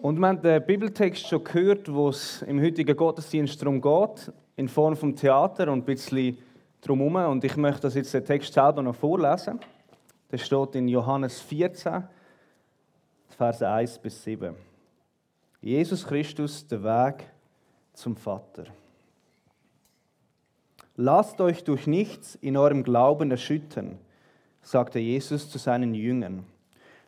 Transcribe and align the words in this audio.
Und 0.00 0.20
wir 0.20 0.28
haben 0.28 0.40
den 0.40 0.64
Bibeltext 0.64 1.26
schon 1.26 1.42
gehört, 1.42 1.92
wo 1.92 2.10
es 2.10 2.42
im 2.42 2.62
heutigen 2.62 2.96
Gottesdienst 2.96 3.60
darum 3.60 3.80
geht, 3.80 4.32
in 4.54 4.68
Form 4.68 4.94
vom 4.96 5.16
Theater 5.16 5.72
und 5.72 5.80
ein 5.80 5.84
bisschen 5.84 6.38
drumherum. 6.80 7.16
Und 7.32 7.42
ich 7.42 7.56
möchte 7.56 7.82
das 7.82 7.94
jetzt 7.94 8.14
den 8.14 8.24
Text 8.24 8.52
selber 8.52 8.80
noch 8.80 8.94
vorlesen. 8.94 9.58
Der 10.30 10.38
steht 10.38 10.76
in 10.76 10.86
Johannes 10.86 11.40
14, 11.40 12.04
Verse 13.26 13.68
1 13.68 13.98
bis 13.98 14.22
7. 14.22 14.54
Jesus 15.60 16.06
Christus, 16.06 16.64
der 16.68 16.84
Weg 16.84 17.24
zum 17.92 18.14
Vater. 18.14 18.66
Lasst 20.94 21.40
euch 21.40 21.64
durch 21.64 21.88
nichts 21.88 22.36
in 22.36 22.56
eurem 22.56 22.84
Glauben 22.84 23.32
erschüttern, 23.32 23.98
sagte 24.62 25.00
Jesus 25.00 25.50
zu 25.50 25.58
seinen 25.58 25.92
Jüngern. 25.94 26.44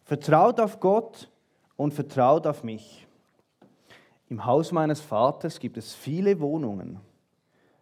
Vertraut 0.03 0.59
auf 0.59 0.81
Gott 0.81 1.30
und 1.81 1.95
vertraut 1.95 2.47
auf 2.47 2.63
mich. 2.63 3.07
Im 4.29 4.45
Haus 4.45 4.71
meines 4.71 5.01
Vaters 5.01 5.59
gibt 5.59 5.79
es 5.79 5.95
viele 5.95 6.39
Wohnungen. 6.39 7.01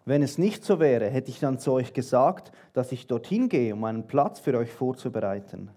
Wenn 0.04 0.22
es 0.22 0.38
nicht 0.38 0.64
so 0.64 0.78
wäre, 0.78 1.10
hätte 1.10 1.30
ich 1.30 1.40
dann 1.40 1.58
zu 1.58 1.72
euch 1.72 1.92
gesagt, 1.94 2.52
dass 2.74 2.92
ich 2.92 3.08
dorthin 3.08 3.48
gehe, 3.48 3.74
um 3.74 3.82
einen 3.82 4.06
Platz 4.06 4.38
für 4.38 4.56
euch 4.56 4.72
vorzubereiten. 4.72 5.72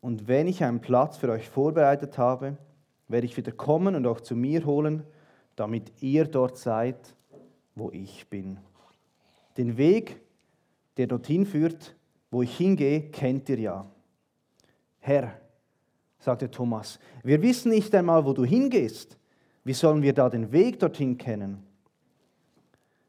Und 0.00 0.28
wenn 0.28 0.46
ich 0.46 0.62
einen 0.62 0.80
Platz 0.80 1.16
für 1.16 1.30
euch 1.30 1.48
vorbereitet 1.48 2.16
habe, 2.16 2.56
werde 3.08 3.26
ich 3.26 3.36
wieder 3.36 3.50
kommen 3.50 3.96
und 3.96 4.06
euch 4.06 4.20
zu 4.20 4.36
mir 4.36 4.64
holen, 4.64 5.02
damit 5.56 5.90
ihr 6.00 6.26
dort 6.26 6.58
seid, 6.58 7.16
wo 7.74 7.90
ich 7.90 8.28
bin. 8.28 8.60
Den 9.56 9.76
Weg, 9.76 10.20
der 10.96 11.08
dorthin 11.08 11.44
führt, 11.44 11.96
wo 12.30 12.42
ich 12.42 12.56
hingehe, 12.56 13.10
kennt 13.10 13.48
ihr 13.48 13.58
ja. 13.58 13.86
Herr, 15.00 15.40
sagte 16.20 16.50
Thomas, 16.50 17.00
wir 17.24 17.42
wissen 17.42 17.70
nicht 17.70 17.94
einmal, 17.94 18.24
wo 18.24 18.32
du 18.32 18.44
hingehst. 18.44 19.18
Wie 19.64 19.72
sollen 19.72 20.02
wir 20.02 20.12
da 20.12 20.28
den 20.28 20.52
Weg 20.52 20.78
dorthin 20.78 21.18
kennen? 21.18 21.62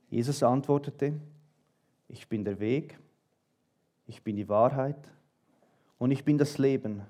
Jesus 0.10 0.44
antwortete, 0.44 1.14
ich 2.08 2.28
bin 2.28 2.44
der 2.44 2.60
Weg, 2.60 3.00
ich 4.08 4.22
bin 4.24 4.36
die 4.36 4.50
Wahrheit 4.50 4.98
und 5.98 6.12
ich 6.12 6.26
bin 6.26 6.38
das 6.38 6.58
Leben. 6.58 7.04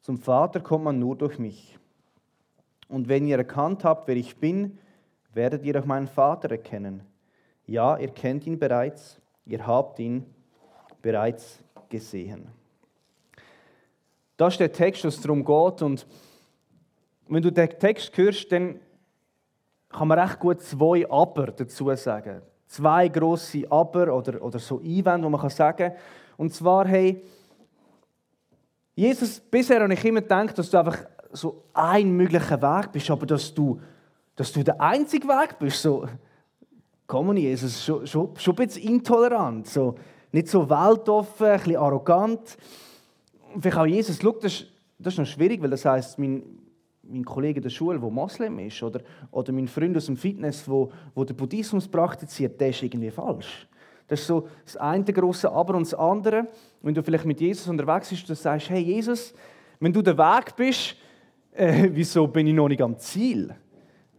Zum 0.00 0.18
Vater 0.18 0.60
kommt 0.60 0.84
man 0.84 0.98
nur 0.98 1.16
durch 1.16 1.38
mich. 1.38 1.78
Und 2.88 3.08
wenn 3.08 3.26
ihr 3.26 3.36
erkannt 3.36 3.84
habt, 3.84 4.08
wer 4.08 4.16
ich 4.16 4.36
bin, 4.36 4.78
werdet 5.34 5.64
ihr 5.64 5.78
auch 5.78 5.84
meinen 5.84 6.06
Vater 6.06 6.50
erkennen. 6.50 7.02
Ja, 7.66 7.98
ihr 7.98 8.08
kennt 8.08 8.46
ihn 8.46 8.58
bereits, 8.58 9.20
ihr 9.44 9.66
habt 9.66 9.98
ihn 9.98 10.24
bereits 11.02 11.62
gesehen. 11.90 12.48
Das 14.38 14.54
ist 14.54 14.60
der 14.60 14.72
Text, 14.72 15.04
was 15.04 15.20
darum 15.20 15.44
geht. 15.44 15.82
Und 15.82 16.06
wenn 17.26 17.42
du 17.42 17.50
den 17.50 17.68
Text 17.68 18.16
hörst, 18.16 18.50
dann 18.52 18.80
kann 19.88 20.06
man 20.06 20.18
recht 20.18 20.38
gut 20.38 20.62
zwei 20.62 21.04
Aber 21.10 21.48
dazu 21.48 21.92
sagen. 21.96 22.40
Zwei 22.68 23.08
grosse 23.08 23.64
Aber 23.68 24.14
oder, 24.14 24.40
oder 24.40 24.60
so 24.60 24.78
Einwände, 24.78 25.26
die 25.26 25.28
man 25.28 25.50
sagen 25.50 25.76
kann. 25.76 25.92
Und 26.36 26.54
zwar, 26.54 26.86
hey, 26.86 27.20
Jesus, 28.94 29.40
bisher 29.40 29.82
habe 29.82 29.92
ich 29.92 30.04
immer 30.04 30.20
gedacht, 30.20 30.56
dass 30.56 30.70
du 30.70 30.78
einfach 30.78 30.98
so 31.32 31.64
ein 31.72 32.12
möglicher 32.12 32.62
Weg 32.62 32.92
bist, 32.92 33.10
aber 33.10 33.26
dass 33.26 33.52
du, 33.52 33.80
dass 34.36 34.52
du 34.52 34.62
der 34.62 34.80
einzige 34.80 35.26
Weg 35.26 35.58
bist. 35.58 35.82
So, 35.82 36.06
komm 37.08 37.36
Jesus, 37.36 37.84
schon, 37.84 38.06
schon, 38.06 38.36
schon 38.36 38.54
ein 38.56 38.66
bisschen 38.66 38.84
intolerant. 38.84 39.66
So, 39.66 39.96
nicht 40.30 40.46
so 40.46 40.70
weltoffen, 40.70 41.46
ein 41.46 41.58
bisschen 41.58 41.76
arrogant 41.76 42.56
vielleicht 43.60 43.78
auch 43.78 43.86
Jesus, 43.86 44.18
schau, 44.20 44.32
das, 44.32 44.64
das 44.98 45.14
ist 45.14 45.18
noch 45.18 45.26
schwierig, 45.26 45.62
weil 45.62 45.70
das 45.70 45.84
heißt, 45.84 46.18
mein, 46.18 46.42
mein 47.02 47.24
Kollege 47.24 47.60
der 47.60 47.70
Schule, 47.70 47.98
der 47.98 48.10
Moslem 48.10 48.58
ist, 48.58 48.82
oder, 48.82 49.00
oder 49.30 49.52
mein 49.52 49.68
Freund 49.68 49.96
aus 49.96 50.06
dem 50.06 50.16
Fitness, 50.16 50.68
wo, 50.68 50.90
wo 51.14 51.24
den 51.24 51.36
Buddhismus 51.36 51.88
praktiziert, 51.88 52.60
der 52.60 52.70
ist 52.70 52.82
irgendwie 52.82 53.10
falsch. 53.10 53.66
Das 54.06 54.20
ist 54.20 54.26
so 54.26 54.48
das 54.64 54.76
eine 54.76 55.04
große 55.04 55.50
Aber 55.50 55.74
und 55.74 55.86
das 55.86 55.94
andere, 55.94 56.46
wenn 56.82 56.94
du 56.94 57.02
vielleicht 57.02 57.26
mit 57.26 57.40
Jesus 57.40 57.68
unterwegs 57.68 58.08
bist, 58.08 58.28
du 58.28 58.34
sagst, 58.34 58.70
hey 58.70 58.80
Jesus, 58.80 59.34
wenn 59.80 59.92
du 59.92 60.02
der 60.02 60.16
Weg 60.16 60.56
bist, 60.56 60.96
äh, 61.52 61.88
wieso 61.92 62.26
bin 62.26 62.46
ich 62.46 62.54
noch 62.54 62.68
nicht 62.68 62.82
am 62.82 62.98
Ziel? 62.98 63.54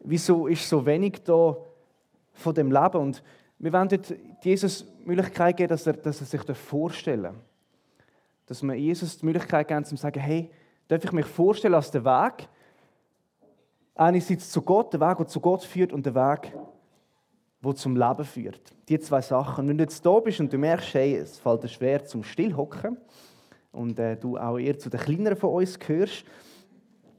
Wieso 0.03 0.47
ist 0.47 0.67
so 0.67 0.85
wenig 0.85 1.23
da 1.23 1.57
von 2.33 2.53
dem 2.53 2.71
Leben? 2.71 2.97
Und 2.97 3.23
wir 3.57 3.73
wollen 3.73 3.89
Jesus 4.41 4.85
die 4.85 5.07
Möglichkeit 5.07 5.57
geben, 5.57 5.69
dass 5.69 5.85
er, 5.85 5.93
dass 5.93 6.21
er 6.21 6.27
sich 6.27 6.57
vorstellen 6.57 7.23
darf 7.23 7.48
dass 8.49 8.63
wir 8.63 8.73
Jesus 8.73 9.19
die 9.19 9.27
Möglichkeit 9.27 9.67
geben, 9.67 9.85
zu 9.85 9.95
sagen, 9.95 10.19
hey, 10.19 10.49
darf 10.87 11.03
ich 11.03 11.11
mich 11.11 11.27
vorstellen 11.27 11.75
als 11.75 11.91
der 11.91 12.03
Weg, 12.03 12.49
einerseits 13.93 14.49
zu 14.49 14.63
Gott, 14.63 14.91
der 14.91 14.99
Weg, 14.99 15.17
der 15.17 15.27
zu 15.27 15.39
Gott 15.39 15.63
führt 15.63 15.93
und 15.93 16.03
der 16.03 16.15
Weg, 16.15 16.51
der 17.63 17.75
zum 17.75 17.95
Leben 17.95 18.25
führt. 18.25 18.73
Die 18.87 18.99
zwei 18.99 19.21
Sachen. 19.21 19.67
Wenn 19.67 19.77
du 19.77 19.83
jetzt 19.83 20.03
da 20.03 20.19
bist 20.19 20.39
und 20.39 20.51
du 20.51 20.57
merkst, 20.57 20.95
hey, 20.95 21.17
es 21.17 21.37
fällt 21.37 21.63
dir 21.63 21.67
schwer 21.67 22.03
zum 22.03 22.23
Stillhocken 22.23 22.97
und 23.71 23.99
äh, 23.99 24.17
du 24.17 24.35
auch 24.35 24.57
eher 24.57 24.79
zu 24.79 24.89
den 24.89 24.99
Kleineren 24.99 25.37
von 25.37 25.51
uns 25.51 25.77
gehörst 25.77 26.25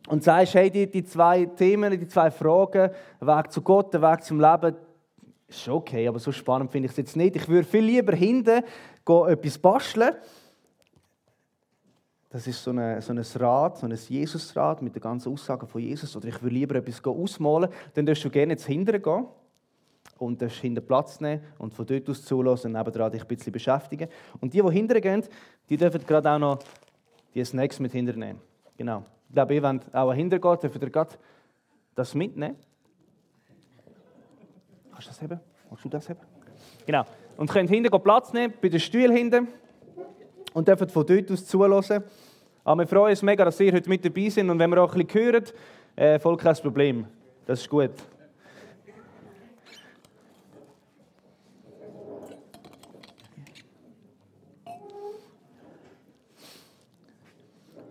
und 0.08 0.24
sagst, 0.24 0.54
hey, 0.54 0.68
die, 0.68 0.90
die 0.90 1.04
zwei 1.04 1.44
Themen, 1.44 1.92
die 1.92 2.08
zwei 2.08 2.32
Fragen, 2.32 2.90
der 3.20 3.26
Weg 3.38 3.52
zu 3.52 3.62
Gott, 3.62 3.94
der 3.94 4.02
Weg 4.02 4.24
zum 4.24 4.40
Leben, 4.40 4.74
ist 5.46 5.68
okay, 5.68 6.08
aber 6.08 6.18
so 6.18 6.32
spannend 6.32 6.72
finde 6.72 6.86
ich 6.86 6.92
es 6.92 6.96
jetzt 6.96 7.16
nicht. 7.16 7.36
Ich 7.36 7.48
würde 7.48 7.68
viel 7.68 7.84
lieber 7.84 8.16
hinten 8.16 8.64
etwas 9.06 9.58
basteln 9.58 10.16
das 12.30 12.46
ist 12.46 12.62
so, 12.62 12.70
eine, 12.70 13.02
so 13.02 13.12
ein 13.12 13.18
Rad, 13.18 13.78
so 13.78 13.86
ein 13.86 13.98
Jesusrad 14.08 14.82
mit 14.82 14.94
den 14.94 15.02
ganzen 15.02 15.32
Aussagen 15.32 15.66
von 15.66 15.80
Jesus. 15.80 16.14
Oder 16.16 16.28
ich 16.28 16.40
würde 16.40 16.54
lieber 16.54 16.76
etwas 16.76 17.04
ausmalen. 17.04 17.68
Dann 17.94 18.06
darfst 18.06 18.24
du 18.24 18.30
gerne 18.30 18.52
jetzt 18.52 18.66
hinterher 18.66 19.00
gehen 19.00 19.26
und 20.18 20.40
darfst 20.40 20.58
hinter 20.58 20.80
Platz 20.80 21.20
nehmen 21.20 21.42
und 21.58 21.74
von 21.74 21.84
dort 21.86 22.08
aus 22.08 22.24
zulassen 22.24 22.76
und 22.76 23.12
dich 23.12 23.20
ein 23.20 23.26
bisschen 23.26 23.52
beschäftigen. 23.52 24.08
Und 24.40 24.54
die, 24.54 24.62
die 24.62 24.70
hinterher 24.70 25.00
gehen, 25.00 25.24
die 25.68 25.76
dürfen 25.76 26.06
gerade 26.06 26.30
auch 26.30 26.38
noch 26.38 26.58
die 27.34 27.44
Snacks 27.44 27.80
mit 27.80 27.90
hinternehmen. 27.90 28.40
Genau. 28.76 29.02
Ich 29.28 29.34
glaube, 29.34 29.54
ihr 29.54 29.62
wollt 29.64 29.92
auch 29.92 30.12
hintergehen, 30.14 30.58
dürft 30.60 30.82
ihr 30.82 30.90
gerade 30.90 31.10
das 31.96 32.14
mitnehmen. 32.14 32.54
Kannst 34.92 35.08
du 35.08 35.10
das 35.10 35.22
haben? 35.22 35.40
Kannst 35.68 35.84
du 35.84 35.88
das 35.88 36.08
haben? 36.08 36.20
Genau. 36.86 37.04
Und 37.36 37.50
könnt 37.50 37.70
hinten 37.70 38.02
Platz 38.02 38.32
nehmen, 38.32 38.54
bei 38.62 38.68
den 38.68 38.80
Stühlen 38.80 39.16
hinten 39.16 39.48
und 40.52 40.68
dürfen 40.68 40.88
von 40.88 41.06
dort 41.06 41.30
aus 41.30 41.46
zulassen. 41.46 42.02
Aber 42.64 42.82
wir 42.82 42.86
freuen 42.86 43.10
uns 43.10 43.22
mega, 43.22 43.44
dass 43.44 43.60
ihr 43.60 43.72
heute 43.72 43.88
mit 43.88 44.04
dabei 44.04 44.28
sind 44.28 44.50
und 44.50 44.58
wenn 44.58 44.70
wir 44.70 44.82
auch 44.82 44.94
ein 44.94 45.06
bisschen 45.06 45.22
hören, 45.22 45.44
äh, 45.96 46.18
voll 46.18 46.36
kein 46.36 46.54
Problem. 46.56 47.06
Das 47.46 47.60
ist 47.60 47.68
gut. 47.68 47.90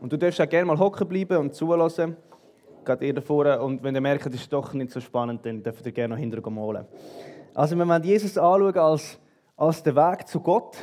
Und 0.02 0.14
du 0.14 0.18
darfst 0.18 0.40
auch 0.40 0.50
gerne 0.50 0.66
mal 0.66 0.80
hocken 0.80 1.08
bleiben 1.08 1.38
und 1.38 1.54
zulassen. 1.54 2.16
Geht 2.86 3.02
ihr 3.02 3.14
davor. 3.14 3.60
Und 3.60 3.84
wenn 3.84 3.94
ihr 3.94 4.02
merkt, 4.02 4.26
es 4.28 4.36
ist 4.36 4.54
doch 4.54 4.74
nicht 4.74 4.92
so 4.92 5.02
spannend, 5.02 5.46
dann 5.46 5.62
dürft 5.62 5.86
ihr 5.86 5.92
gerne 5.92 6.14
noch 6.14 6.20
hinterher 6.20 6.50
malen. 6.50 6.86
Also, 7.54 7.76
wir 7.76 7.88
wollen 7.88 8.04
Jesus 8.04 8.38
anschauen 8.38 8.78
als, 8.78 9.20
als 9.58 9.84
den 9.84 9.96
Weg 9.96 10.28
zu 10.28 10.40
Gott. 10.40 10.78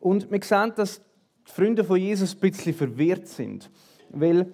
Und 0.00 0.30
wir 0.30 0.42
sehen, 0.42 0.72
dass 0.74 1.00
die 1.46 1.52
Freunde 1.52 1.84
von 1.84 1.98
Jesus 1.98 2.34
ein 2.34 2.40
bisschen 2.40 2.74
verwirrt 2.74 3.28
sind. 3.28 3.70
Weil 4.08 4.50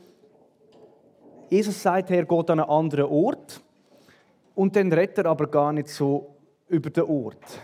Jesus 1.48 1.80
sagt, 1.80 2.10
er 2.10 2.24
geht 2.24 2.50
an 2.50 2.60
einen 2.60 2.68
anderen 2.68 3.06
Ort 3.06 3.62
und 4.54 4.74
dann 4.74 4.92
redet 4.92 5.18
er 5.18 5.26
aber 5.26 5.46
gar 5.46 5.72
nicht 5.72 5.88
so 5.88 6.34
über 6.68 6.90
den 6.90 7.04
Ort. 7.04 7.60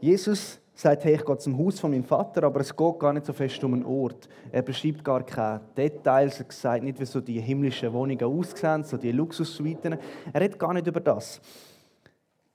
Jesus 0.00 0.60
sagt, 0.74 1.04
hey, 1.04 1.14
ich 1.14 1.24
gehe 1.24 1.38
zum 1.38 1.56
Haus 1.56 1.78
von 1.78 1.92
meinem 1.92 2.02
Vater, 2.02 2.42
aber 2.42 2.60
es 2.60 2.76
geht 2.76 2.98
gar 2.98 3.12
nicht 3.12 3.26
so 3.26 3.32
fest 3.32 3.62
um 3.62 3.74
einen 3.74 3.84
Ort. 3.84 4.28
Er 4.50 4.62
beschreibt 4.62 5.04
gar 5.04 5.24
keine 5.24 5.60
Details, 5.76 6.40
er 6.40 6.46
sagt 6.50 6.82
nicht, 6.82 6.98
wie 6.98 7.04
so 7.04 7.20
die 7.20 7.40
himmlischen 7.40 7.92
Wohnungen 7.92 8.24
aussehen, 8.24 8.82
so 8.82 8.96
die 8.96 9.12
Luxussuiten. 9.12 9.96
Er 10.32 10.40
redet 10.40 10.58
gar 10.58 10.74
nicht 10.74 10.88
über 10.88 10.98
das. 10.98 11.40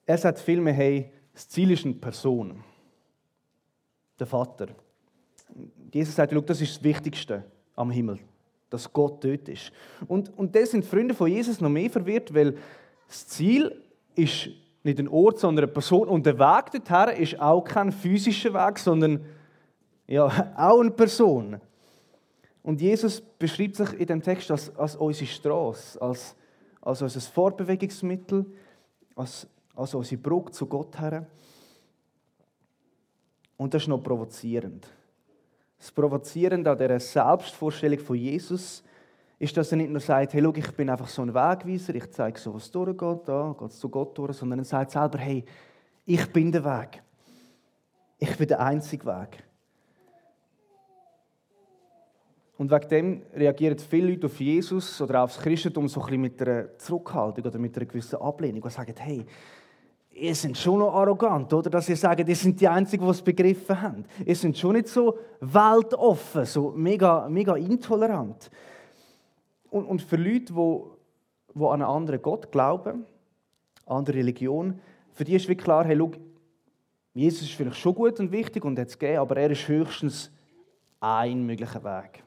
Er 0.05 0.17
sagt 0.17 0.39
vielmehr, 0.39 0.73
hey, 0.73 1.13
das 1.33 1.47
Ziel 1.47 1.71
ist 1.71 1.85
eine 1.85 1.93
Person 1.93 2.61
der 4.19 4.27
Vater. 4.27 4.67
Jesus 5.93 6.15
sagt, 6.15 6.33
das 6.49 6.61
ist 6.61 6.77
das 6.77 6.83
Wichtigste 6.83 7.43
am 7.75 7.91
Himmel, 7.91 8.19
dass 8.69 8.91
Gott 8.91 9.23
dort 9.23 9.47
ist. 9.49 9.71
Und, 10.07 10.35
und 10.37 10.55
das 10.55 10.71
sind 10.71 10.85
Freunde 10.85 11.13
von 11.13 11.29
Jesus 11.29 11.61
noch 11.61 11.69
mehr 11.69 11.89
verwirrt, 11.89 12.33
weil 12.33 12.57
das 13.07 13.27
Ziel 13.27 13.83
ist 14.15 14.49
nicht 14.83 14.99
ein 14.99 15.07
Ort, 15.07 15.39
sondern 15.39 15.65
eine 15.65 15.71
Person. 15.71 16.07
Und 16.07 16.25
der 16.25 16.37
Weg 16.39 16.71
dorthin 16.71 17.21
ist 17.21 17.39
auch 17.39 17.61
kein 17.63 17.91
physischer 17.91 18.53
Weg, 18.53 18.79
sondern 18.79 19.25
ja, 20.07 20.25
auch 20.57 20.79
eine 20.79 20.91
Person. 20.91 21.59
Und 22.63 22.81
Jesus 22.81 23.21
beschreibt 23.21 23.75
sich 23.75 23.93
in 23.93 24.07
dem 24.07 24.21
Text 24.21 24.51
als, 24.51 24.75
als 24.75 24.95
unsere 24.95 25.27
Straße, 25.27 26.01
als, 26.01 26.35
als 26.81 27.01
unser 27.01 27.21
Fortbewegungsmittel, 27.21 28.45
als, 29.15 29.47
als 29.75 29.93
unsere 29.93 30.21
Brücke 30.21 30.51
zu 30.51 30.65
Gott 30.65 30.99
her. 30.99 31.27
Und 33.57 33.73
das 33.73 33.83
ist 33.83 33.87
noch 33.87 34.01
provozierend. 34.01 34.87
Das 35.77 35.91
Provozierende 35.91 36.71
an 36.71 36.77
dieser 36.77 36.99
Selbstvorstellung 36.99 37.99
von 37.99 38.15
Jesus 38.15 38.83
ist, 39.39 39.55
dass 39.55 39.71
er 39.71 39.77
nicht 39.77 39.91
nur 39.91 39.99
sagt, 39.99 40.33
hey, 40.33 40.41
schau, 40.41 40.53
ich 40.55 40.71
bin 40.71 40.89
einfach 40.89 41.07
so 41.07 41.21
ein 41.21 41.33
Wegweiser, 41.33 41.93
ich 41.93 42.09
zeige 42.11 42.39
so, 42.39 42.53
was 42.53 42.71
durchgeht, 42.71 43.27
da 43.27 43.55
geht 43.57 43.69
es 43.69 43.79
zu 43.79 43.89
Gott 43.89 44.17
durch, 44.17 44.37
sondern 44.37 44.59
er 44.59 44.65
sagt 44.65 44.91
selber, 44.91 45.19
hey, 45.19 45.43
ich 46.05 46.25
bin 46.31 46.51
der 46.51 46.63
Weg. 46.63 47.03
Ich 48.17 48.35
bin 48.35 48.47
der 48.47 48.59
einzige 48.59 49.05
Weg. 49.05 49.43
Und 52.57 52.71
wegen 52.71 52.89
dem 52.89 53.21
reagieren 53.35 53.77
viele 53.77 54.09
Leute 54.09 54.25
auf 54.25 54.39
Jesus 54.39 54.99
oder 54.99 55.23
aufs 55.23 55.37
Christentum 55.37 55.87
so 55.87 55.99
ein 55.99 56.05
bisschen 56.07 56.21
mit 56.21 56.41
einer 56.41 56.75
Zurückhaltung 56.79 57.45
oder 57.45 57.59
mit 57.59 57.77
einer 57.77 57.85
gewissen 57.85 58.19
Ablehnung 58.19 58.63
und 58.63 58.71
sagen, 58.71 58.95
hey, 58.97 59.23
ihr 60.19 60.35
seid 60.35 60.57
schon 60.57 60.79
noch 60.79 60.93
arrogant, 60.93 61.53
oder? 61.53 61.69
Dass 61.69 61.89
ihr 61.89 61.95
sagt, 61.95 62.27
ihr 62.27 62.35
seid 62.35 62.59
die 62.59 62.67
Einzigen, 62.67 63.05
die 63.05 63.11
es 63.11 63.21
begriffen 63.21 63.81
haben. 63.81 64.05
Ihr 64.25 64.35
seid 64.35 64.57
schon 64.57 64.73
nicht 64.73 64.87
so 64.87 65.17
weltoffen, 65.39 66.45
so 66.45 66.71
mega, 66.71 67.27
mega 67.29 67.55
intolerant. 67.55 68.49
Und, 69.69 69.85
und 69.85 70.01
für 70.01 70.15
Leute, 70.15 70.53
die, 70.53 70.79
die 71.53 71.63
an 71.63 71.81
einen 71.81 71.83
anderen 71.83 72.21
Gott 72.21 72.51
glauben, 72.51 73.05
an 73.85 73.97
andere 73.97 74.17
Religion, 74.17 74.79
für 75.13 75.23
die 75.23 75.35
ist 75.35 75.47
wie 75.49 75.55
klar, 75.55 75.85
hey, 75.85 75.97
schau, 75.97 76.11
Jesus 77.13 77.43
ist 77.43 77.53
vielleicht 77.53 77.77
schon 77.77 77.95
gut 77.95 78.19
und 78.19 78.31
wichtig 78.31 78.63
und 78.63 78.77
hat 78.77 78.89
es 78.89 78.99
gegeben, 78.99 79.19
aber 79.19 79.37
er 79.37 79.51
ist 79.51 79.67
höchstens 79.67 80.31
ein 80.99 81.45
möglicher 81.45 81.83
Weg. 81.83 82.23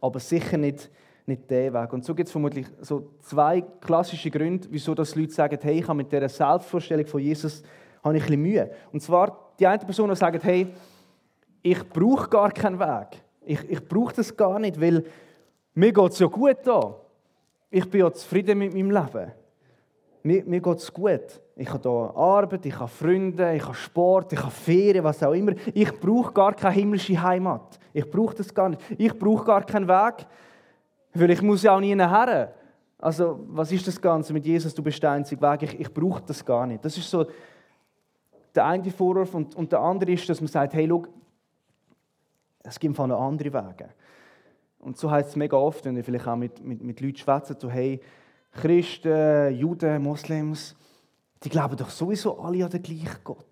Aber 0.00 0.20
sicher 0.20 0.58
nicht, 0.58 0.90
nicht 1.30 1.50
der 1.50 1.72
Weg. 1.72 1.92
Und 1.92 2.04
so 2.04 2.14
gibt 2.14 2.28
es 2.28 2.32
vermutlich 2.32 2.66
so 2.80 3.10
zwei 3.20 3.62
klassische 3.80 4.30
Gründe, 4.30 4.68
wieso 4.70 4.94
das 4.94 5.14
Leute 5.14 5.32
sagen, 5.32 5.58
hey, 5.62 5.78
ich 5.78 5.88
habe 5.88 5.96
mit 5.96 6.12
dieser 6.12 6.28
Selbstvorstellung 6.28 7.06
von 7.06 7.20
Jesus 7.20 7.62
habe 8.02 8.16
ich 8.16 8.22
ein 8.22 8.26
bisschen 8.26 8.42
Mühe. 8.42 8.70
Und 8.92 9.02
zwar 9.02 9.52
die 9.58 9.66
eine 9.66 9.78
Person, 9.78 10.08
die 10.08 10.16
sagt, 10.16 10.42
hey, 10.44 10.68
ich 11.62 11.88
brauche 11.88 12.28
gar 12.28 12.50
keinen 12.50 12.78
Weg. 12.78 13.22
Ich, 13.44 13.68
ich 13.68 13.88
brauche 13.88 14.14
das 14.14 14.34
gar 14.36 14.58
nicht, 14.58 14.80
weil 14.80 15.04
mir 15.74 15.92
geht 15.92 16.12
es 16.12 16.18
ja 16.18 16.26
gut 16.26 16.58
da. 16.64 16.96
Ich 17.70 17.88
bin 17.88 18.00
ja 18.00 18.12
zufrieden 18.12 18.58
mit 18.58 18.74
meinem 18.74 18.90
Leben. 18.90 19.32
Mir, 20.22 20.44
mir 20.44 20.60
geht 20.60 20.78
es 20.78 20.92
gut. 20.92 21.40
Ich 21.56 21.68
habe 21.70 21.88
hier 21.88 22.16
Arbeit, 22.16 22.66
ich 22.66 22.78
habe 22.78 22.88
Freunde, 22.88 23.54
ich 23.54 23.62
habe 23.62 23.74
Sport, 23.74 24.32
ich 24.32 24.40
habe 24.40 24.50
Ferien, 24.50 25.04
was 25.04 25.22
auch 25.22 25.32
immer. 25.32 25.52
Ich 25.74 25.92
brauche 26.00 26.32
gar 26.32 26.54
keine 26.54 26.74
himmlische 26.74 27.20
Heimat. 27.22 27.78
Ich 27.92 28.10
brauche 28.10 28.34
das 28.34 28.52
gar 28.52 28.70
nicht. 28.70 28.82
Ich 28.98 29.18
brauche 29.18 29.44
gar 29.44 29.64
keinen 29.64 29.88
Weg, 29.88 30.26
weil 31.14 31.30
ich 31.30 31.42
muss 31.42 31.62
ja 31.62 31.74
auch 31.74 31.80
nie 31.80 31.94
nachher. 31.94 32.54
Also, 32.98 33.40
was 33.48 33.72
ist 33.72 33.86
das 33.86 34.00
Ganze 34.00 34.32
mit 34.32 34.44
Jesus? 34.44 34.74
Du 34.74 34.82
bist 34.82 35.02
der 35.02 35.12
einzige 35.12 35.40
Weg. 35.40 35.62
Ich, 35.62 35.80
ich 35.80 35.92
brauche 35.92 36.22
das 36.26 36.44
gar 36.44 36.66
nicht. 36.66 36.84
Das 36.84 36.96
ist 36.96 37.10
so 37.10 37.26
der 38.54 38.66
eine 38.66 38.90
Vorwurf. 38.90 39.34
Und, 39.34 39.54
und 39.54 39.72
der 39.72 39.80
andere 39.80 40.12
ist, 40.12 40.28
dass 40.28 40.40
man 40.40 40.48
sagt, 40.48 40.74
hey, 40.74 40.86
schau, 40.88 41.06
es 42.62 42.78
gibt 42.78 42.94
von 42.96 43.10
andere 43.10 43.52
Wege. 43.52 43.88
Und 44.80 44.96
so 44.96 45.10
heißt 45.10 45.30
es 45.30 45.36
mega 45.36 45.56
oft, 45.56 45.84
wenn 45.84 45.96
ihr 45.96 46.04
vielleicht 46.04 46.26
auch 46.26 46.36
mit, 46.36 46.62
mit, 46.64 46.82
mit 46.82 47.00
Leuten 47.00 47.16
schwätzt, 47.16 47.60
so, 47.60 47.70
hey, 47.70 48.00
Christen, 48.52 49.54
Juden, 49.54 50.02
Moslems, 50.02 50.76
die 51.42 51.48
glauben 51.48 51.76
doch 51.76 51.90
sowieso 51.90 52.38
alle 52.38 52.64
an 52.64 52.70
den 52.70 52.82
gleichen 52.82 53.18
Gott. 53.24 53.46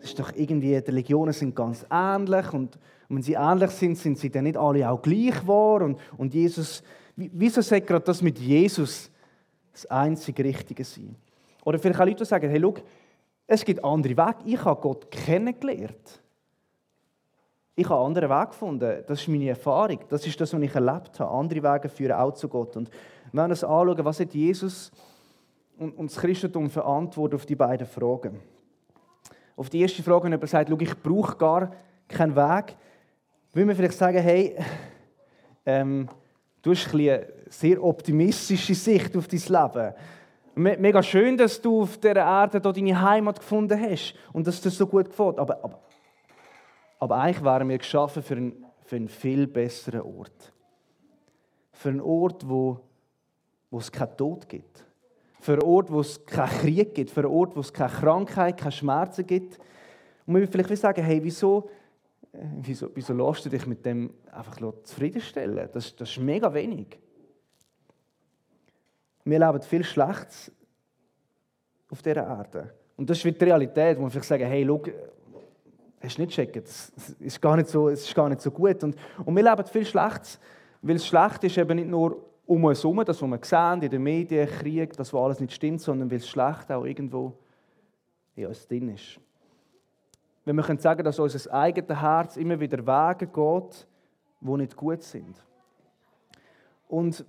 Das 0.00 0.10
ist 0.10 0.18
doch 0.18 0.32
irgendwie, 0.34 0.80
die 0.80 0.90
Religionen 0.90 1.32
sind 1.32 1.54
ganz 1.54 1.86
ähnlich 1.90 2.52
und 2.52 2.78
wenn 3.08 3.22
sie 3.22 3.34
ähnlich 3.34 3.70
sind, 3.70 3.98
sind 3.98 4.18
sie 4.18 4.30
dann 4.30 4.44
nicht 4.44 4.56
alle 4.56 4.88
auch 4.88 5.00
gleich 5.00 5.46
wahr 5.46 5.82
und, 5.82 5.98
und 6.16 6.34
Jesus, 6.34 6.82
wieso 7.16 7.60
sagt 7.60 7.86
gerade 7.86 8.04
das 8.04 8.22
mit 8.22 8.38
Jesus 8.38 9.10
das 9.72 9.86
einzige 9.86 10.44
Richtige 10.44 10.84
sein? 10.84 11.16
Oder 11.64 11.78
vielleicht 11.78 12.00
auch 12.00 12.04
Leute, 12.04 12.16
die 12.16 12.24
sagen, 12.24 12.50
hey, 12.50 12.60
schau, 12.60 12.74
es 13.46 13.64
gibt 13.64 13.84
andere 13.84 14.16
Wege, 14.16 14.38
ich 14.46 14.64
habe 14.64 14.80
Gott 14.80 15.10
kennengelernt. 15.10 16.22
Ich 17.76 17.88
habe 17.88 18.00
einen 18.04 18.16
anderen 18.16 18.30
Weg 18.30 18.50
gefunden. 18.50 19.02
Das 19.06 19.20
ist 19.20 19.28
meine 19.28 19.48
Erfahrung. 19.48 19.98
Das 20.08 20.24
ist 20.24 20.40
das, 20.40 20.52
was 20.52 20.62
ich 20.62 20.74
erlebt 20.74 21.18
habe. 21.18 21.30
Andere 21.30 21.62
Wege 21.62 21.88
führen 21.88 22.12
auch 22.12 22.32
zu 22.32 22.48
Gott. 22.48 22.76
Und 22.76 22.88
wir 23.32 23.40
werden 23.40 23.50
uns 23.50 23.64
anschauen, 23.64 24.04
was 24.04 24.20
hat 24.20 24.32
Jesus 24.32 24.92
und, 25.76 25.98
das 25.98 26.16
Christentum 26.16 26.70
für 26.70 26.84
auf 26.84 27.46
die 27.46 27.56
beiden 27.56 27.86
Fragen. 27.86 28.40
Auf 29.56 29.70
die 29.70 29.80
erste 29.80 30.02
Frage, 30.02 30.24
wenn 30.24 30.32
jemand 30.32 30.50
sagt, 30.50 30.70
ich 30.70 31.02
brauche 31.02 31.36
gar 31.36 31.72
keinen 32.06 32.36
Weg, 32.36 32.76
will 33.54 33.64
man 33.64 33.76
vielleicht 33.76 33.98
sagen, 33.98 34.18
hey, 34.18 34.56
ähm, 35.66 36.08
du 36.62 36.72
hast 36.72 36.92
eine 36.92 37.26
sehr 37.48 37.82
optimistische 37.82 38.74
Sicht 38.74 39.16
auf 39.16 39.28
dein 39.28 39.40
Leben. 39.40 39.94
Mega 40.56 41.02
schön, 41.02 41.36
dass 41.36 41.60
du 41.60 41.82
auf 41.82 41.98
dieser 41.98 42.16
Erde 42.16 42.60
deine 42.60 43.00
Heimat 43.00 43.40
gefunden 43.40 43.80
hast 43.80 44.14
und 44.32 44.46
dass 44.46 44.60
das 44.60 44.76
so 44.76 44.86
gut 44.86 45.06
gefällt. 45.06 45.38
Aber, 45.38 45.64
aber 45.64 45.80
aber 47.04 47.16
eigentlich 47.16 47.44
wären 47.44 47.68
wir 47.68 47.76
geschaffen 47.76 48.22
für 48.22 48.36
einen, 48.36 48.64
für 48.86 48.96
einen 48.96 49.10
viel 49.10 49.46
besseren 49.46 50.00
Ort. 50.00 50.54
Für 51.72 51.90
einen 51.90 52.00
Ort, 52.00 52.48
wo, 52.48 52.80
wo 53.70 53.76
es 53.76 53.92
keinen 53.92 54.16
Tod 54.16 54.48
gibt. 54.48 54.86
Für 55.38 55.52
einen 55.52 55.64
Ort, 55.64 55.92
wo 55.92 56.00
es 56.00 56.24
keinen 56.24 56.48
Krieg 56.48 56.94
gibt. 56.94 57.10
Für 57.10 57.20
einen 57.20 57.30
Ort, 57.32 57.56
wo 57.56 57.60
es 57.60 57.74
keine 57.74 57.92
Krankheit, 57.92 58.56
keine 58.56 58.72
Schmerzen 58.72 59.26
gibt. 59.26 59.58
Und 60.26 60.32
man 60.32 60.40
will 60.40 60.48
vielleicht 60.48 60.80
sagen, 60.80 61.04
hey, 61.04 61.22
wieso, 61.22 61.68
wieso, 62.60 62.90
wieso 62.94 63.12
lässt 63.12 63.44
du 63.44 63.50
dich 63.50 63.66
mit 63.66 63.84
dem 63.84 64.12
einfach 64.30 64.56
zufriedenstellen? 64.82 65.68
Das, 65.72 65.94
das 65.96 66.10
ist 66.10 66.18
mega 66.18 66.52
wenig. 66.52 66.98
Wir 69.24 69.38
leben 69.38 69.62
viel 69.62 69.84
Schlechtes 69.84 70.52
auf 71.90 72.02
dieser 72.02 72.26
Erde. 72.26 72.74
Und 72.96 73.08
das 73.08 73.24
ist 73.24 73.40
die 73.40 73.44
Realität, 73.44 73.96
wo 73.96 74.02
man 74.02 74.10
vielleicht 74.10 74.28
sagen, 74.28 74.46
hey, 74.46 74.64
schau, 74.66 74.82
hast 76.02 76.18
du 76.18 76.22
nicht 76.22 76.36
gecheckt, 76.36 76.68
es 76.68 76.92
ist 77.18 77.40
gar 77.40 77.56
nicht 77.56 77.68
so, 77.68 77.88
es 77.88 78.04
ist 78.06 78.14
gar 78.14 78.28
nicht 78.28 78.40
so 78.40 78.50
gut. 78.50 78.82
Und, 78.84 78.96
und 79.24 79.34
wir 79.34 79.42
leben 79.42 79.64
viel 79.66 79.84
Schlechtes, 79.84 80.38
weil 80.82 80.96
es 80.96 81.06
schlecht 81.06 81.44
ist 81.44 81.58
eben 81.58 81.76
nicht 81.76 81.88
nur 81.88 82.22
um 82.46 82.64
uns 82.64 82.82
herum, 82.82 83.02
das, 83.04 83.20
was 83.22 83.28
wir 83.28 83.38
sehen 83.42 83.82
in 83.82 83.90
den 83.90 84.02
Medien, 84.02 84.46
Krieg, 84.46 84.92
das, 84.96 85.12
was 85.12 85.20
alles 85.20 85.40
nicht 85.40 85.54
stimmt, 85.54 85.80
sondern 85.80 86.10
weil 86.10 86.18
es 86.18 86.28
schlecht 86.28 86.70
auch 86.70 86.84
irgendwo 86.84 87.32
in 88.36 88.46
uns 88.46 88.66
drin 88.68 88.90
ist. 88.90 89.18
Wenn 90.44 90.56
wir 90.56 90.62
können 90.62 90.78
sagen, 90.78 91.04
dass 91.04 91.18
unser 91.18 91.52
eigenes 91.52 92.00
Herz 92.00 92.36
immer 92.36 92.58
wieder 92.60 92.78
Wege 92.78 93.26
geht, 93.26 93.86
die 94.40 94.50
nicht 94.50 94.76
gut 94.76 95.02
sind. 95.02 95.42
Und 96.88 97.24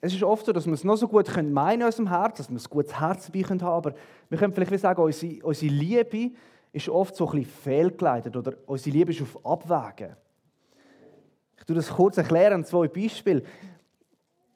es 0.00 0.12
ist 0.12 0.22
oft 0.22 0.44
so, 0.44 0.52
dass 0.52 0.66
wir 0.66 0.74
es 0.74 0.84
noch 0.84 0.96
so 0.96 1.08
gut 1.08 1.30
meinen 1.42 1.80
in 1.80 1.86
unserem 1.86 2.08
Herz, 2.08 2.38
dass 2.38 2.50
wir 2.50 2.58
ein 2.58 2.64
gutes 2.68 3.00
Herz 3.00 3.26
dabei 3.26 3.42
haben, 3.42 3.62
aber 3.62 3.94
wir 4.28 4.38
können 4.38 4.52
vielleicht 4.52 4.82
sagen, 4.82 5.00
unsere, 5.00 5.42
unsere 5.44 5.72
Liebe 5.72 6.32
ist 6.72 6.88
oft 6.88 7.16
so 7.16 7.26
ein 7.26 7.38
bisschen 7.38 7.50
fehlgeleitet 7.62 8.36
oder 8.36 8.54
unsere 8.66 8.94
Liebe 8.94 9.12
ist 9.12 9.22
auf 9.22 9.46
Abwägen. 9.46 10.16
Ich 11.56 11.64
tue 11.64 11.76
das 11.76 11.88
kurz 11.88 12.18
erklären 12.18 12.64
zwei 12.64 12.88
Beispielen. 12.88 13.42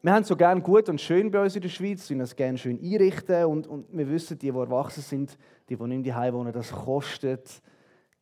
Wir 0.01 0.13
haben 0.13 0.23
es 0.23 0.29
so 0.29 0.37
gerne 0.37 0.61
gut 0.61 0.89
und 0.89 1.01
schön 1.01 1.29
bei 1.29 1.43
uns 1.43 1.57
in 1.57 1.63
der 1.63 1.69
Schweiz, 1.69 2.09
wir 2.09 2.21
es 2.21 2.37
gerne 2.37 2.57
schön 2.57 2.79
einrichten 2.81 3.45
und, 3.47 3.67
und 3.67 3.87
wir 3.91 4.09
wissen, 4.09 4.39
die, 4.39 4.53
die 4.53 4.57
erwachsen 4.57 5.03
sind, 5.03 5.37
die, 5.69 5.75
die 5.75 5.83
nicht 5.85 6.07
daheim 6.09 6.35
wohnen, 6.35 6.53
das 6.53 6.71
kostet 6.71 7.61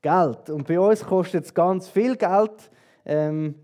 Geld. 0.01 0.49
Und 0.49 0.67
bei 0.67 0.81
uns 0.81 1.05
kostet 1.05 1.45
es 1.45 1.53
ganz 1.53 1.87
viel 1.91 2.17
Geld. 2.17 2.71
Ähm, 3.05 3.57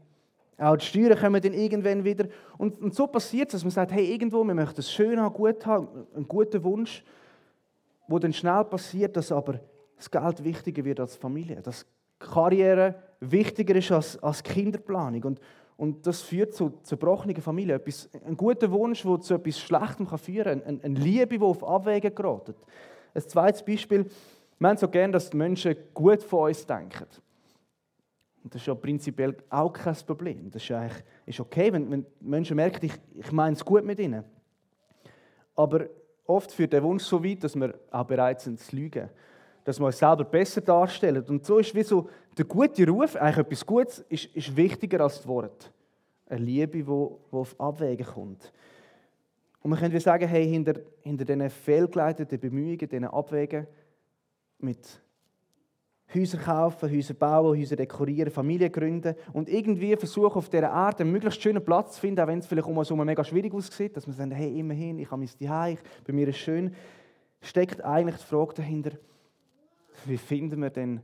auch 0.58 0.76
die 0.76 0.84
Steuern 0.84 1.18
kommen 1.18 1.40
dann 1.40 1.54
irgendwann 1.54 2.04
wieder. 2.04 2.26
Und, 2.58 2.82
und 2.82 2.94
so 2.94 3.06
passiert 3.06 3.48
es, 3.48 3.52
dass 3.52 3.64
man 3.64 3.70
sagt, 3.70 3.92
hey, 3.92 4.12
irgendwo, 4.12 4.44
wir 4.44 4.54
möchten 4.54 4.80
es 4.80 4.92
schön 4.92 5.18
haben, 5.18 5.32
gut 5.32 5.64
haben, 5.64 5.88
einen 6.14 6.28
guten 6.28 6.62
Wunsch, 6.64 7.02
wo 8.08 8.18
dann 8.18 8.34
schnell 8.34 8.64
passiert, 8.64 9.16
dass 9.16 9.32
aber 9.32 9.58
das 9.96 10.10
Geld 10.10 10.44
wichtiger 10.44 10.84
wird 10.84 11.00
als 11.00 11.16
Familie, 11.16 11.62
dass 11.62 11.86
Karriere 12.18 12.94
wichtiger 13.20 13.74
ist 13.74 13.90
als, 13.90 14.22
als 14.22 14.42
Kinderplanung. 14.42 15.24
Und, 15.24 15.40
und 15.82 16.06
das 16.06 16.22
führt 16.22 16.54
zu 16.54 16.78
zerbrochenen 16.84 17.42
Familien. 17.42 17.74
Etwas, 17.74 18.08
ein 18.24 18.36
guter 18.36 18.70
Wunsch, 18.70 19.02
der 19.02 19.20
zu 19.20 19.34
etwas 19.34 19.58
Schlechtem 19.58 20.06
kann 20.06 20.16
führen 20.16 20.62
kann. 20.62 20.80
Eine, 20.80 20.94
Liebe, 20.96 21.36
die 21.36 21.44
auf 21.44 21.64
Abwege 21.64 22.12
gerät. 22.12 22.54
Ein 23.12 23.22
zweites 23.22 23.64
Beispiel. 23.64 24.06
Wir 24.60 24.68
haben 24.68 24.76
so 24.76 24.86
gerne, 24.86 25.14
dass 25.14 25.28
die 25.28 25.36
Menschen 25.36 25.74
gut 25.92 26.22
von 26.22 26.50
uns 26.50 26.64
denken. 26.64 27.08
Und 28.44 28.54
das 28.54 28.62
ist 28.62 28.68
ja 28.68 28.76
prinzipiell 28.76 29.36
auch 29.50 29.72
kein 29.72 29.96
Problem. 30.06 30.52
Das 30.52 30.62
ist, 30.62 30.70
eigentlich, 30.70 31.02
ist 31.26 31.40
okay, 31.40 31.72
wenn, 31.72 31.90
wenn 31.90 32.06
Menschen 32.20 32.54
merken, 32.54 32.86
ich, 32.86 32.94
ich 33.16 33.32
meine 33.32 33.56
es 33.56 33.64
gut 33.64 33.84
mit 33.84 33.98
ihnen. 33.98 34.22
Aber 35.56 35.86
oft 36.26 36.52
führt 36.52 36.74
der 36.74 36.84
Wunsch 36.84 37.02
so 37.02 37.24
weit, 37.24 37.42
dass 37.42 37.56
wir 37.56 37.74
auch 37.90 38.04
bereit 38.04 38.40
sind 38.40 38.60
zu 38.60 38.76
lügen 38.76 39.10
dass 39.64 39.78
wir 39.78 39.86
uns 39.86 39.98
selber 39.98 40.24
besser 40.24 40.60
darstellen. 40.60 41.24
Und 41.28 41.44
so 41.44 41.58
ist 41.58 41.74
wie 41.74 41.82
so, 41.82 42.08
der 42.36 42.44
gute 42.44 42.86
Ruf, 42.88 43.16
eigentlich 43.16 43.38
etwas 43.38 43.66
Gutes, 43.66 43.98
ist, 44.08 44.26
ist 44.34 44.56
wichtiger 44.56 45.00
als 45.00 45.18
das 45.18 45.28
Wort. 45.28 45.72
Eine 46.26 46.44
Liebe, 46.44 46.78
die, 46.78 46.84
die 46.84 46.90
auf 47.30 47.58
Abwägen 47.60 48.06
kommt. 48.06 48.52
Und 49.60 49.70
man 49.70 49.78
könnte 49.78 50.00
sagen, 50.00 50.26
hey, 50.26 50.48
hinter, 50.48 50.80
hinter 51.02 51.24
diesen 51.24 51.48
fehlgeleiteten 51.50 52.40
Bemühungen, 52.40 52.78
diesen 52.78 53.04
Abwägen 53.04 53.66
mit 54.58 55.00
Häuser 56.14 56.38
kaufen, 56.38 56.90
Häuser 56.90 57.14
bauen, 57.14 57.58
Häuser 57.58 57.76
dekorieren, 57.76 58.30
Familien 58.30 58.70
gründen 58.70 59.14
und 59.32 59.48
irgendwie 59.48 59.96
versuchen, 59.96 60.36
auf 60.36 60.48
dieser 60.48 60.70
Art 60.70 61.00
einen 61.00 61.12
möglichst 61.12 61.40
schönen 61.40 61.64
Platz 61.64 61.94
zu 61.94 62.00
finden, 62.00 62.20
auch 62.20 62.26
wenn 62.26 62.40
es 62.40 62.46
vielleicht 62.46 62.66
um 62.66 62.76
uns 62.76 62.90
herum 62.90 63.06
mega 63.06 63.24
schwierig 63.24 63.54
aussieht, 63.54 63.96
dass 63.96 64.06
man 64.06 64.16
sagt, 64.16 64.34
hey, 64.34 64.58
immerhin, 64.58 64.98
ich 64.98 65.10
habe 65.10 65.18
mein 65.18 65.28
Zuhause, 65.28 65.78
bei 66.04 66.12
mir 66.12 66.28
ist 66.28 66.36
es 66.36 66.42
schön, 66.42 66.74
steckt 67.40 67.82
eigentlich 67.82 68.16
die 68.16 68.26
Frage 68.26 68.54
dahinter, 68.54 68.90
wie 70.06 70.18
finden 70.18 70.60
wir 70.60 70.70
denn 70.70 71.00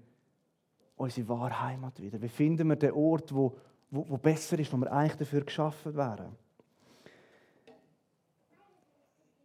unsere 0.96 1.28
wahre 1.28 1.62
Heimat 1.62 2.00
wieder? 2.00 2.20
Wie 2.20 2.28
finden 2.28 2.68
wir 2.68 2.76
den 2.76 2.92
Ort, 2.92 3.34
wo, 3.34 3.56
wo, 3.90 4.06
wo 4.08 4.16
besser 4.16 4.58
ist, 4.58 4.72
wo 4.72 4.76
wir 4.78 4.92
eigentlich 4.92 5.16
dafür 5.16 5.42
geschaffen 5.42 5.94
wären? 5.94 6.36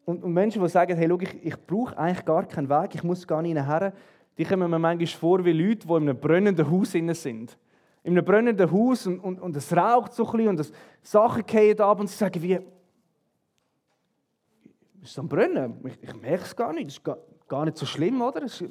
Und, 0.06 0.24
und 0.24 0.34
Menschen, 0.34 0.62
die 0.62 0.70
sagen, 0.70 0.98
hey, 0.98 1.08
schau, 1.08 1.20
ich, 1.20 1.46
ich 1.46 1.66
brauche 1.66 1.98
eigentlich 1.98 2.26
gar 2.26 2.46
keinen 2.46 2.70
Weg, 2.70 2.96
ich 2.96 3.04
muss 3.04 3.26
gar 3.26 3.42
nicht 3.42 3.56
her, 3.56 3.94
die 4.38 4.44
kommen 4.44 4.70
mir 4.70 4.80
manchmal 4.80 5.08
vor 5.08 5.46
wie 5.46 5.54
Leute, 5.54 5.88
die 5.88 5.94
in 5.94 6.10
einem 6.10 6.20
brennenden 6.20 6.70
Haus 6.70 6.92
sind. 6.92 7.58
In 8.04 8.18
einem 8.18 8.26
brennenden 8.26 8.70
Haus 8.70 9.08
und, 9.08 9.20
und, 9.20 9.40
und 9.40 9.56
es 9.56 9.76
raucht 9.76 10.14
so 10.14 10.26
ein 10.26 10.32
bisschen 10.32 10.48
und 10.50 10.60
das 10.60 10.74
Sachen 11.02 11.46
fallen 11.48 11.80
ab 11.80 12.00
und 12.00 12.08
sie 12.08 12.18
sagen 12.18 12.42
wie, 12.42 12.56
ist 12.56 15.12
es 15.12 15.20
am 15.20 15.30
Brennen? 15.30 15.80
Ich, 15.86 15.98
ich 16.02 16.22
merke 16.22 16.44
es 16.44 16.56
gar 16.56 16.74
nicht, 16.74 16.88
es 16.88 16.96
ist 16.96 17.04
gar, 17.04 17.18
gar 17.48 17.66
nicht 17.66 17.78
so 17.78 17.86
schlimm, 17.86 18.22
oder? 18.22 18.44
Es, 18.44 18.64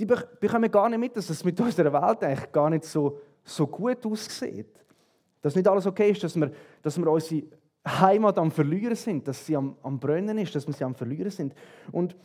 die 0.00 0.06
bekommen 0.06 0.70
gar 0.70 0.88
nicht 0.88 0.98
mit, 0.98 1.16
dass 1.16 1.28
es 1.28 1.44
mit 1.44 1.60
unserer 1.60 1.92
Welt 1.92 2.24
eigentlich 2.24 2.50
gar 2.50 2.70
nicht 2.70 2.84
so, 2.84 3.20
so 3.44 3.66
gut 3.66 4.04
aussieht. 4.06 4.80
Dass 5.42 5.54
nicht 5.54 5.68
alles 5.68 5.86
okay 5.86 6.10
ist, 6.10 6.24
dass 6.24 6.34
wir, 6.36 6.50
dass 6.80 6.98
wir 6.98 7.06
unsere 7.06 7.42
Heimat 7.86 8.38
am 8.38 8.50
Verlieren 8.50 8.94
sind, 8.96 9.28
dass 9.28 9.44
sie 9.44 9.56
am, 9.56 9.76
am 9.82 9.98
Brennen 9.98 10.38
ist, 10.38 10.54
dass 10.54 10.66
wir 10.66 10.72
sie 10.72 10.84
am 10.84 10.94
Verlieren 10.94 11.30
sind. 11.30 11.54
Und, 11.92 12.16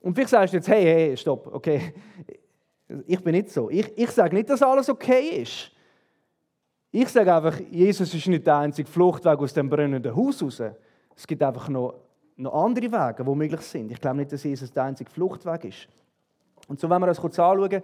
und 0.00 0.14
vielleicht 0.14 0.30
sagst 0.30 0.52
du 0.52 0.58
jetzt, 0.58 0.68
hey, 0.68 0.84
hey, 0.84 1.16
stopp, 1.16 1.52
okay, 1.52 1.94
ich 3.06 3.22
bin 3.22 3.32
nicht 3.34 3.50
so. 3.50 3.68
Ich, 3.68 3.96
ich 3.96 4.10
sage 4.10 4.34
nicht, 4.34 4.48
dass 4.48 4.62
alles 4.62 4.88
okay 4.88 5.42
ist. 5.42 5.72
Ich 6.92 7.08
sage 7.08 7.34
einfach, 7.34 7.58
Jesus 7.70 8.14
ist 8.14 8.28
nicht 8.28 8.46
der 8.46 8.58
einzige 8.58 8.88
Fluchtweg 8.88 9.38
aus 9.40 9.52
dem 9.52 9.68
brennenden 9.68 10.14
Haus 10.14 10.40
raus. 10.40 10.62
Es 11.16 11.26
gibt 11.26 11.42
einfach 11.42 11.68
noch, 11.68 11.94
noch 12.36 12.64
andere 12.64 12.92
Wege, 12.92 13.24
die 13.24 13.34
möglich 13.34 13.62
sind. 13.62 13.90
Ich 13.90 14.00
glaube 14.00 14.18
nicht, 14.18 14.30
dass 14.30 14.44
Jesus 14.44 14.72
der 14.72 14.84
einzige 14.84 15.10
Fluchtweg 15.10 15.64
ist. 15.64 15.88
Und 16.68 16.80
so, 16.80 16.88
wenn 16.88 17.00
wir 17.00 17.08
uns 17.08 17.20
kurz 17.20 17.38
anschauen, 17.38 17.82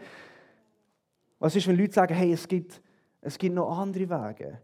was 1.38 1.56
ist, 1.56 1.66
wenn 1.68 1.76
Leute 1.76 1.92
sagen, 1.92 2.14
hey, 2.14 2.32
es 2.32 2.46
gibt, 2.46 2.80
es 3.20 3.38
gibt 3.38 3.54
noch 3.54 3.78
andere 3.78 4.08
Wege. 4.08 4.60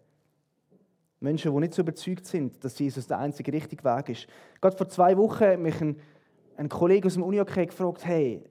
Menschen, 1.20 1.52
die 1.52 1.60
nicht 1.60 1.74
so 1.74 1.82
überzeugt 1.82 2.26
sind, 2.26 2.62
dass 2.62 2.78
Jesus 2.78 3.06
der 3.06 3.18
einzige 3.18 3.52
richtige 3.52 3.84
Weg 3.84 4.10
ist. 4.10 4.26
Gerade 4.60 4.76
vor 4.76 4.88
zwei 4.88 5.16
Wochen 5.16 5.44
hat 5.44 5.58
mich 5.58 5.80
ein, 5.80 5.96
ein 6.56 6.68
Kollege 6.68 7.06
aus 7.06 7.14
dem 7.14 7.22
uni 7.22 7.42
gefragt, 7.42 8.04
hey, 8.04 8.42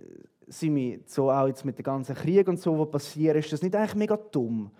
sind 0.47 0.75
wir 0.75 0.99
so 1.05 1.31
auch 1.31 1.47
jetzt 1.47 1.65
mit 1.65 1.77
dem 1.77 1.83
ganzen 1.83 2.15
Krieg 2.15 2.47
und 2.47 2.59
so, 2.59 2.77
was 2.79 2.89
passiert, 2.89 3.35
ist 3.35 3.53
das 3.53 3.61
nicht 3.61 3.75
eigentlich 3.75 3.95
mega 3.95 4.17
dumm? 4.17 4.71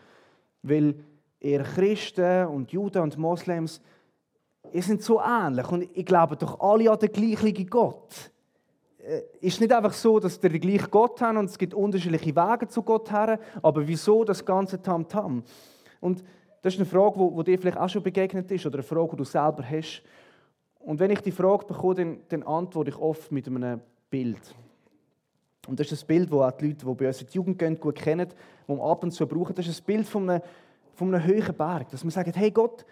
Weil 0.63 0.95
ihr 1.39 1.63
Christen 1.63 2.47
und 2.47 2.71
Juden 2.71 3.01
und 3.01 3.17
Moslems, 3.17 3.81
ihr 4.71 4.83
sind 4.83 5.03
so 5.03 5.21
ähnlich 5.21 5.67
und 5.71 5.87
ich 5.93 6.05
glaube 6.05 6.37
doch 6.37 6.59
alle 6.59 6.91
an 6.91 6.99
den 6.99 7.11
gleichen 7.11 7.67
Gott. 7.67 8.31
Äh, 9.05 9.23
ist 9.39 9.61
nicht 9.61 9.71
einfach 9.71 9.93
so, 9.93 10.19
dass 10.19 10.41
wir 10.41 10.49
den 10.49 10.61
gleichen 10.61 10.89
Gott 10.89 11.21
haben 11.21 11.37
und 11.37 11.45
es 11.45 11.57
gibt 11.57 11.73
unterschiedliche 11.73 12.35
Wege 12.35 12.67
zu 12.67 12.81
Gott 12.81 13.11
her, 13.11 13.39
aber 13.61 13.87
wieso 13.87 14.23
das 14.23 14.43
ganze 14.43 14.81
Tamtam? 14.81 15.39
-Tam? 15.39 15.43
Und 16.01 16.23
das 16.61 16.73
ist 16.73 16.79
eine 16.79 16.87
Frage, 16.87 17.31
die 17.37 17.43
dir 17.43 17.59
vielleicht 17.59 17.77
auch 17.77 17.89
schon 17.89 18.01
begegnet 18.01 18.49
ist 18.49 18.65
oder 18.65 18.77
eine 18.77 18.83
Frage, 18.83 19.09
die 19.11 19.17
du 19.17 19.23
selber 19.23 19.63
hast. 19.69 20.01
Und 20.79 20.99
wenn 20.99 21.11
ich 21.11 21.21
die 21.21 21.31
Frage 21.31 21.65
bekomme, 21.65 21.95
dann, 21.95 22.19
dann 22.29 22.43
antworte 22.43 22.89
ich 22.89 22.97
oft 22.97 23.31
mit 23.31 23.47
einem 23.47 23.81
Bild. 24.09 24.55
Und 25.67 25.79
das 25.79 25.91
ist 25.91 26.03
ein 26.03 26.07
Bild, 26.07 26.31
das 26.31 26.39
auch 26.39 26.51
die 26.51 26.67
Leute, 26.69 26.85
die 26.85 26.93
bei 26.95 27.07
uns 27.07 27.21
in 27.21 27.27
die 27.27 27.33
Jugend 27.33 27.59
gehen, 27.59 27.79
gut 27.79 27.95
kennen, 27.95 28.27
das 28.27 28.77
wir 28.77 28.83
ab 28.83 29.03
und 29.03 29.11
zu 29.11 29.27
brauchen. 29.27 29.53
Das 29.53 29.67
ist 29.67 29.81
ein 29.81 29.85
Bild 29.85 30.07
von 30.07 30.29
einem, 30.29 30.41
von 30.95 31.13
einem 31.13 31.27
hohen 31.27 31.55
Berg. 31.55 31.89
Dass 31.89 32.03
man 32.03 32.11
sagt, 32.11 32.35
hey 32.35 32.49
Gott, 32.49 32.85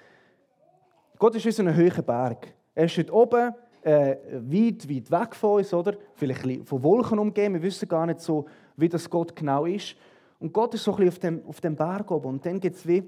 Gott 1.18 1.36
ist 1.36 1.46
wie 1.46 1.52
so 1.52 1.64
ein 1.64 1.76
hoher 1.76 2.02
Berg. 2.04 2.54
Er 2.76 2.88
steht 2.88 3.12
oben, 3.12 3.54
äh, 3.84 4.18
weit, 4.32 4.90
weit 4.90 5.12
weg 5.12 5.36
von 5.36 5.58
uns, 5.58 5.74
oder? 5.74 5.96
Vielleicht 6.16 6.68
von 6.68 6.84
Wolken 6.84 7.20
umgeben. 7.20 7.56
Wir 7.56 7.64
wissen 7.64 7.88
gar 7.88 8.06
nicht 8.06 8.22
so, 8.22 8.46
wie 8.78 8.90
das 8.90 9.10
Gott 9.10 9.36
genau 9.36 9.66
ist. 9.66 9.96
Und 10.40 10.52
Gott 10.52 10.74
ist 10.74 10.84
so 10.84 10.96
ein 10.96 10.98
bisschen 10.98 11.10
auf 11.10 11.20
dem, 11.20 11.46
auf 11.48 11.62
dem 11.62 11.76
Berg 11.76 12.10
oben. 12.12 12.28
Und 12.28 12.46
dann 12.46 12.60
gibt 12.60 12.76
es 12.76 12.88
wie 12.88 13.04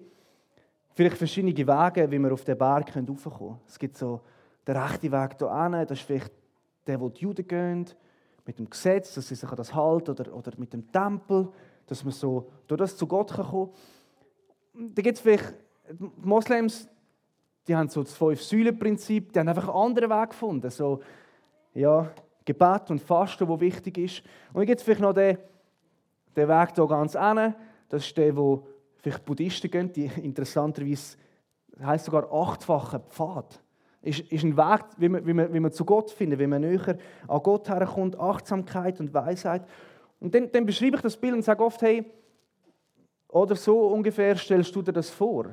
vielleicht 0.94 1.18
verschiedene 1.18 1.56
Wege, 1.56 2.10
wie 2.10 2.20
wir 2.20 2.32
auf 2.32 2.44
den 2.44 2.58
Berg 2.58 2.96
raufkommen 2.96 3.38
können. 3.38 3.60
Es 3.68 3.78
gibt 3.78 3.98
so 3.98 4.22
den 4.66 4.78
rechten 4.78 5.12
Weg 5.12 5.36
hier 5.38 5.64
hin, 5.64 5.72
das 5.88 5.92
ist 5.92 6.02
vielleicht 6.02 6.32
der, 6.88 7.00
wo 7.00 7.10
die 7.10 7.22
Juden 7.22 7.48
gehen, 7.48 7.86
mit 8.46 8.60
dem 8.60 8.70
Gesetz, 8.70 9.16
dass 9.16 9.28
sie 9.28 9.36
sich 9.36 9.50
an 9.50 9.56
das 9.56 9.74
halten, 9.74 10.12
oder, 10.12 10.34
oder 10.34 10.52
mit 10.58 10.72
dem 10.74 10.92
Tempel, 10.92 11.50
dass 11.88 12.04
man 12.04 12.14
so 12.14 12.50
durch 12.68 12.80
das 12.80 12.96
zu 12.96 13.08
Gott 13.08 13.34
kommen 13.34 13.70
kann. 14.74 14.94
Da 14.94 15.02
gibt 15.02 15.18
es 15.18 15.22
vielleicht 15.22 15.54
die 15.92 16.12
Moslems, 16.22 16.88
die 17.68 17.76
haben 17.76 17.90
so 17.90 18.04
das 18.04 18.14
Fünf-Säulen-Prinzip, 18.14 19.34
die 19.34 19.40
haben 19.40 19.48
einfach 19.48 19.68
einen 19.68 19.78
anderen 19.78 20.10
Weg 20.10 20.30
gefunden. 20.30 20.70
So, 20.70 21.02
ja, 21.74 22.12
Gebet 22.46 22.92
und 22.92 23.02
Fasten, 23.02 23.48
wo 23.48 23.60
wichtig 23.60 23.98
ist. 23.98 24.24
Und 24.50 24.60
dann 24.60 24.66
gibt 24.68 24.80
es 24.80 24.84
vielleicht 24.84 25.02
noch 25.02 25.14
den, 25.14 25.38
den 26.36 26.48
Weg 26.48 26.76
hier 26.76 26.88
ganz 26.88 27.14
hinten, 27.14 27.56
das 27.90 28.06
ist 28.06 28.18
der, 28.18 28.36
wo 28.36 28.68
vielleicht 28.98 29.26
Buddhisten 29.26 29.70
gehen, 29.70 29.92
die 29.92 30.06
interessanterweise 30.22 31.18
heißt 31.84 32.06
sogar 32.06 32.32
achtfacher 32.32 33.00
Pfad. 33.00 33.62
Ist, 34.02 34.20
ist 34.32 34.44
ein 34.44 34.56
Weg, 34.56 34.82
wie 34.98 35.10
man, 35.10 35.26
wie, 35.26 35.34
man, 35.34 35.54
wie 35.54 35.60
man 35.60 35.72
zu 35.72 35.84
Gott 35.84 36.12
findet, 36.12 36.40
wie 36.40 36.48
man 36.48 36.62
näher 36.62 36.98
an 37.28 37.44
Gott 37.44 37.68
herkommt, 37.68 38.20
Achtsamkeit 38.20 39.00
und 39.00 39.14
Weisheit. 39.14 39.68
Und 40.20 40.34
dann, 40.34 40.52
dann 40.52 40.66
beschreibe 40.66 40.96
ich 40.96 41.02
das 41.02 41.18
Bild 41.18 41.34
und 41.34 41.44
sage 41.44 41.64
oft, 41.64 41.82
hey, 41.82 42.06
oder 43.30 43.56
so 43.56 43.88
ungefähr 43.88 44.36
stellst 44.38 44.76
du 44.76 44.82
dir 44.82 44.94
das 44.94 45.10
vor. 45.10 45.50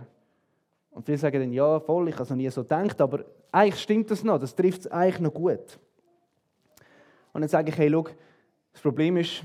Und 0.92 1.04
viele 1.04 1.18
sagen 1.18 1.40
dann, 1.40 1.52
ja, 1.52 1.80
voll, 1.80 2.08
ich 2.08 2.14
habe 2.14 2.24
es 2.24 2.30
noch 2.30 2.36
nie 2.36 2.50
so 2.50 2.62
gedacht, 2.62 3.00
aber 3.00 3.24
eigentlich 3.50 3.82
stimmt 3.82 4.10
das 4.10 4.22
noch, 4.22 4.38
das 4.38 4.54
trifft 4.54 4.82
es 4.82 4.86
eigentlich 4.86 5.20
noch 5.20 5.34
gut. 5.34 5.78
Und 7.32 7.40
dann 7.40 7.48
sage 7.48 7.70
ich, 7.70 7.78
hey, 7.78 7.90
schau, 7.90 8.06
das 8.72 8.82
Problem 8.82 9.16
ist, 9.16 9.42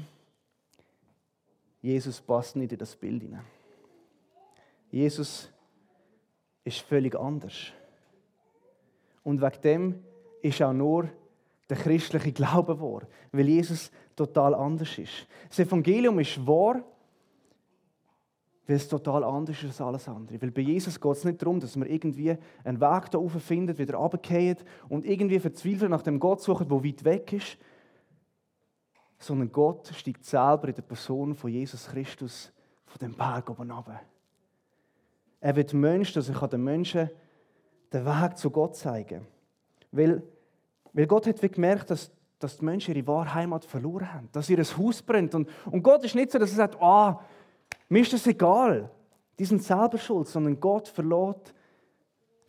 Jesus 1.81 2.19
passt 2.21 2.55
nicht 2.55 2.73
in 2.73 2.77
das 2.77 2.95
Bild 2.95 3.21
hinein. 3.21 3.45
Jesus 4.91 5.49
ist 6.63 6.81
völlig 6.81 7.15
anders. 7.15 7.71
Und 9.23 9.41
wegen 9.41 9.61
dem 9.61 10.03
ist 10.41 10.61
auch 10.61 10.73
nur 10.73 11.09
der 11.69 11.77
christliche 11.77 12.31
Glaube 12.31 12.79
wahr, 12.79 13.01
weil 13.31 13.47
Jesus 13.47 13.91
total 14.15 14.55
anders 14.55 14.97
ist. 14.97 15.27
Das 15.49 15.59
Evangelium 15.59 16.19
ist 16.19 16.45
wahr, 16.45 16.83
weil 18.67 18.75
es 18.75 18.87
total 18.87 19.23
anders 19.23 19.57
ist 19.57 19.65
als 19.65 19.81
alles 19.81 20.07
andere. 20.09 20.41
Weil 20.41 20.51
bei 20.51 20.61
Jesus 20.61 20.99
geht 20.99 21.11
es 21.13 21.23
nicht 21.23 21.41
darum, 21.41 21.59
dass 21.59 21.75
man 21.77 21.87
irgendwie 21.87 22.37
einen 22.63 22.81
Weg 22.81 23.09
da 23.11 23.19
findet, 23.39 23.79
wieder 23.79 23.95
runterfällt 23.95 24.65
und 24.89 25.05
irgendwie 25.05 25.39
verzweifelt 25.39 25.89
nach 25.89 26.01
dem 26.01 26.19
Gott 26.19 26.41
sucht, 26.41 26.69
der 26.69 26.83
weit 26.83 27.03
weg 27.05 27.33
ist, 27.33 27.57
sondern 29.19 29.51
Gott 29.51 29.87
steigt 29.95 30.25
selber 30.25 30.67
in 30.67 30.75
der 30.75 30.81
Person 30.81 31.33
von 31.33 31.49
Jesus 31.49 31.87
Christus 31.87 32.51
von 32.85 32.99
dem 32.99 33.13
Berg 33.15 33.49
oben 33.49 33.71
runter. 33.71 34.01
Er 35.39 35.55
wird 35.55 35.73
Mensch, 35.73 36.13
dass 36.13 36.29
er 36.29 36.47
den 36.47 36.63
Menschen 36.63 37.09
den 37.93 38.05
Weg 38.05 38.37
zu 38.37 38.51
Gott 38.51 38.75
zeigen 38.75 39.19
kann. 39.19 39.27
Weil, 39.91 40.21
weil 40.91 41.07
Gott 41.07 41.25
hat 41.25 41.41
gemerkt, 41.41 41.89
dass, 41.89 42.11
dass 42.37 42.57
die 42.57 42.65
Menschen 42.65 42.93
ihre 42.93 43.07
wahre 43.07 43.33
Heimat 43.33 43.63
verloren 43.63 44.13
haben, 44.13 44.29
dass 44.33 44.49
ihr 44.49 44.57
Haus 44.57 45.01
brennt. 45.01 45.33
Und, 45.35 45.47
und 45.71 45.81
Gott 45.81 46.03
ist 46.03 46.15
nicht 46.15 46.31
so, 46.31 46.37
dass 46.37 46.51
er 46.51 46.57
sagt, 46.57 46.81
ah, 46.81 47.11
oh, 47.11 47.19
mir 47.89 48.01
ist 48.01 48.13
das 48.13 48.27
egal, 48.27 48.89
die 49.39 49.45
sind 49.45 49.63
selber 49.63 49.97
schuld, 49.97 50.27
sondern 50.27 50.59
Gott 50.59 50.87
verlor 50.87 51.39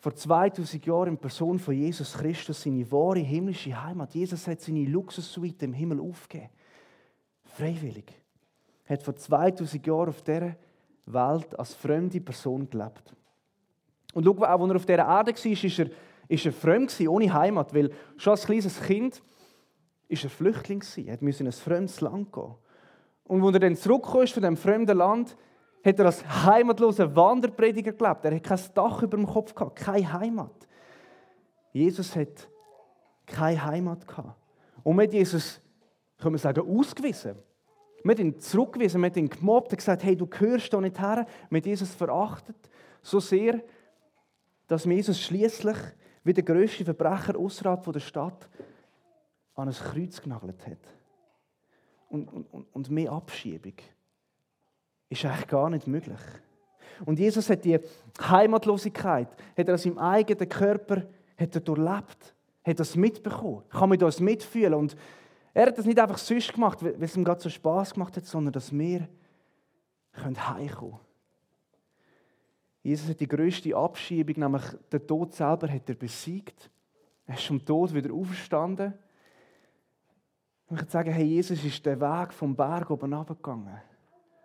vor 0.00 0.14
2000 0.14 0.86
Jahren 0.86 1.08
in 1.08 1.18
Person 1.18 1.58
von 1.58 1.74
Jesus 1.74 2.14
Christus 2.14 2.62
seine 2.62 2.90
wahre 2.90 3.18
himmlische 3.18 3.82
Heimat. 3.82 4.14
Jesus 4.14 4.46
hat 4.46 4.60
seine 4.60 4.84
Luxussuite 4.84 5.64
im 5.64 5.72
Himmel 5.72 6.00
aufgegeben. 6.00 6.50
Freiwillig. 7.44 8.12
Er 8.84 8.96
hat 8.96 9.02
vor 9.02 9.16
2000 9.16 9.86
Jahren 9.86 10.08
auf 10.08 10.22
dieser 10.22 10.56
Welt 11.06 11.58
als 11.58 11.74
fremde 11.74 12.20
Person 12.20 12.70
gelebt. 12.70 13.14
Und 14.14 14.24
schau, 14.24 14.36
auch 14.36 14.60
als 14.60 14.70
er 14.70 14.76
auf 14.76 14.86
dieser 14.86 14.98
Erde 15.06 15.32
war, 15.32 15.64
ist 15.64 15.78
er, 15.78 15.90
ist 16.28 16.46
er 16.46 16.52
fremd 16.52 17.00
ohne 17.08 17.32
Heimat, 17.32 17.74
weil 17.74 17.90
schon 18.16 18.32
als 18.32 18.46
kleines 18.46 18.80
Kind 18.80 19.22
ist 20.08 20.24
er 20.24 20.30
Flüchtling. 20.30 20.82
Er 21.06 21.18
musste 21.20 21.42
in 21.42 21.48
ein 21.48 21.52
fremdes 21.52 22.00
Land 22.00 22.32
gehen. 22.32 22.54
Und 23.28 23.44
als 23.44 23.54
er 23.54 23.60
dann 23.60 23.76
zurückkam 23.76 24.26
von 24.26 24.42
diesem 24.42 24.56
fremden 24.56 24.96
Land, 24.96 25.36
hat 25.84 25.98
er 25.98 26.06
als 26.06 26.24
heimatloser 26.44 27.14
Wanderprediger 27.14 27.92
gelebt. 27.92 28.24
Er 28.24 28.34
hat 28.34 28.42
kein 28.42 28.60
Dach 28.74 29.02
über 29.02 29.16
dem 29.16 29.26
Kopf 29.26 29.54
gehabt, 29.54 29.76
keine 29.76 30.12
Heimat. 30.12 30.66
Jesus 31.72 32.16
hat 32.16 32.48
keine 33.26 33.64
Heimat 33.64 34.06
gehabt. 34.06 34.34
Und 34.82 34.96
mit 34.96 35.12
Jesus, 35.12 35.60
können 36.18 36.34
wir 36.34 36.38
sagen, 36.38 36.66
ausgewiesen. 36.66 37.36
Wir 38.02 38.14
haben 38.14 38.20
ihn 38.20 38.38
zurückgewiesen, 38.40 39.00
wir 39.00 39.10
haben 39.10 39.18
ihn 39.18 39.28
gemobbt, 39.28 39.72
und 39.72 39.78
gesagt, 39.78 40.02
hey, 40.04 40.16
du 40.16 40.26
gehörst 40.26 40.72
da 40.72 40.80
nicht 40.80 40.98
her. 40.98 41.26
Wir 41.50 41.60
haben 41.60 41.68
Jesus 41.68 41.94
verachtet, 41.94 42.56
so 43.02 43.20
sehr, 43.20 43.60
dass 44.66 44.84
Jesus 44.84 45.20
schließlich 45.20 45.76
wie 46.24 46.32
der 46.32 46.44
grösste 46.44 46.84
Verbrecher 46.84 47.36
außerhalb 47.38 47.92
der 47.92 48.00
Stadt 48.00 48.48
an 49.54 49.68
ein 49.68 49.74
Kreuz 49.74 50.20
genagelt 50.20 50.66
hat. 50.66 50.97
Und, 52.08 52.28
und, 52.28 52.66
und 52.72 52.90
mehr 52.90 53.12
Abschiebung 53.12 53.74
ist 55.08 55.24
eigentlich 55.24 55.46
gar 55.46 55.70
nicht 55.70 55.86
möglich. 55.86 56.20
Und 57.04 57.18
Jesus 57.18 57.48
hat 57.50 57.64
die 57.64 57.78
Heimatlosigkeit, 58.20 59.28
hat 59.56 59.68
er 59.68 59.74
aus 59.74 59.82
seinem 59.82 59.98
eigenen 59.98 60.48
Körper 60.48 61.04
hat 61.38 61.54
er 61.54 61.60
durchlebt, 61.60 62.34
hat 62.64 62.80
das 62.80 62.96
mitbekommen, 62.96 63.62
kann 63.70 63.88
mit 63.88 64.02
uns 64.02 64.20
mitfühlen. 64.20 64.74
Und 64.74 64.96
er 65.54 65.66
hat 65.66 65.78
das 65.78 65.86
nicht 65.86 65.98
einfach 65.98 66.18
sonst 66.18 66.52
gemacht, 66.52 66.82
weil 66.82 67.02
es 67.02 67.16
ihm 67.16 67.24
gerade 67.24 67.40
so 67.40 67.48
Spaß 67.48 67.94
gemacht 67.94 68.16
hat, 68.16 68.26
sondern 68.26 68.52
dass 68.52 68.72
wir 68.76 69.08
heimkommen 70.14 70.68
können. 70.68 70.98
Jesus 72.82 73.08
hat 73.08 73.20
die 73.20 73.28
größte 73.28 73.76
Abschiebung, 73.76 74.36
nämlich 74.38 74.62
den 74.92 75.06
Tod 75.06 75.34
selber, 75.34 75.68
hat 75.68 75.88
er 75.88 75.94
besiegt. 75.94 76.70
Er 77.26 77.34
ist 77.34 77.46
vom 77.46 77.64
Tod 77.64 77.92
wieder 77.92 78.12
auferstanden. 78.12 78.94
Ich 80.68 80.72
möchte 80.72 80.90
sagen, 80.90 81.10
hey, 81.10 81.24
Jesus 81.24 81.64
ist 81.64 81.86
den 81.86 81.98
Weg 81.98 82.30
vom 82.30 82.54
Berg 82.54 82.90
oben 82.90 83.14
runtergegangen. 83.14 83.80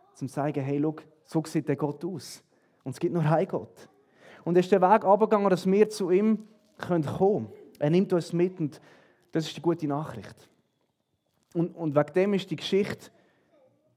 Um 0.10 0.16
zu 0.16 0.34
sagen, 0.34 0.64
hey, 0.64 0.80
schau, 0.82 0.96
so 1.26 1.44
sieht 1.46 1.68
der 1.68 1.76
Gott 1.76 2.06
aus. 2.06 2.42
Und 2.86 2.94
es 2.94 3.00
gibt 3.00 3.14
nur 3.14 3.26
einen 3.26 3.46
Gott. 3.46 3.90
Und 4.46 4.56
er 4.56 4.62
ist 4.62 4.72
den 4.72 4.82
Weg 4.82 5.04
runtergegangen, 5.04 5.50
dass 5.50 5.66
wir 5.66 5.90
zu 5.90 6.12
ihm 6.12 6.48
kommen 6.78 7.04
können. 7.04 7.50
Er 7.78 7.90
nimmt 7.90 8.14
uns 8.14 8.32
mit 8.32 8.58
und 8.62 8.80
das 9.34 9.48
ist 9.48 9.58
die 9.58 9.62
gute 9.62 9.86
Nachricht. 9.86 10.48
Und, 11.54 11.76
und 11.76 11.94
wegen 11.94 12.14
dem 12.14 12.34
ist 12.36 12.50
die 12.50 12.56
Geschichte, 12.56 13.12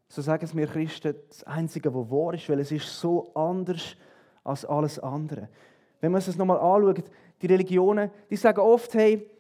so 0.09 0.21
sagen 0.21 0.45
es 0.45 0.53
mir 0.53 0.67
Christen, 0.67 1.15
das 1.29 1.45
Einzige, 1.45 1.95
was 1.95 2.11
wahr 2.11 2.35
ist, 2.35 2.49
weil 2.49 2.59
es 2.59 2.73
ist 2.73 2.89
so 2.99 3.33
anders 3.35 3.97
als 4.43 4.65
alles 4.65 4.99
andere. 4.99 5.49
Wenn 6.01 6.11
man 6.11 6.19
es 6.19 6.37
nochmal 6.37 6.59
anschaut, 6.59 7.05
die 7.41 7.47
Religionen, 7.47 8.11
die 8.29 8.37
sagen 8.37 8.59
oft, 8.59 8.95
hey, 8.95 9.31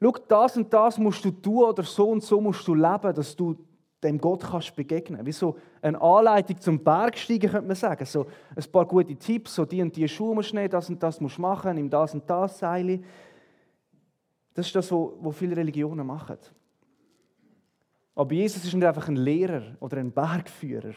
schau, 0.00 0.12
das 0.28 0.56
und 0.56 0.72
das 0.72 0.98
musst 0.98 1.24
du 1.24 1.30
tun 1.30 1.64
oder 1.64 1.82
so 1.82 2.10
und 2.10 2.22
so 2.22 2.40
musst 2.40 2.66
du 2.66 2.74
leben, 2.74 3.14
dass 3.14 3.34
du 3.34 3.56
dem 4.02 4.18
Gott 4.18 4.42
kannst 4.42 4.76
begegnen. 4.76 5.24
Wie 5.24 5.32
so 5.32 5.56
eine 5.80 6.00
Anleitung 6.00 6.60
zum 6.60 6.84
Bergsteigen, 6.84 7.50
könnte 7.50 7.66
man 7.66 7.76
sagen. 7.76 8.04
So 8.04 8.26
ein 8.54 8.70
paar 8.70 8.86
gute 8.86 9.16
Tipps, 9.16 9.54
so 9.54 9.64
die 9.64 9.82
und 9.82 9.96
die 9.96 10.06
Schuhe 10.06 10.34
musst 10.34 10.52
du 10.52 10.56
nehmen, 10.56 10.70
das 10.70 10.88
und 10.90 11.02
das 11.02 11.20
musst 11.20 11.38
du 11.38 11.42
machen, 11.42 11.74
nimm 11.74 11.88
das 11.88 12.14
und 12.14 12.28
das 12.28 12.58
Seil. 12.58 13.02
Das 14.52 14.66
ist 14.66 14.76
das, 14.76 14.92
was 14.92 15.36
viele 15.36 15.56
Religionen 15.56 16.06
machen. 16.06 16.36
Aber 18.14 18.32
Jesus 18.32 18.64
ist 18.64 18.74
nicht 18.74 18.86
einfach 18.86 19.08
ein 19.08 19.16
Lehrer 19.16 19.62
oder 19.80 19.96
ein 19.96 20.12
Bergführer. 20.12 20.94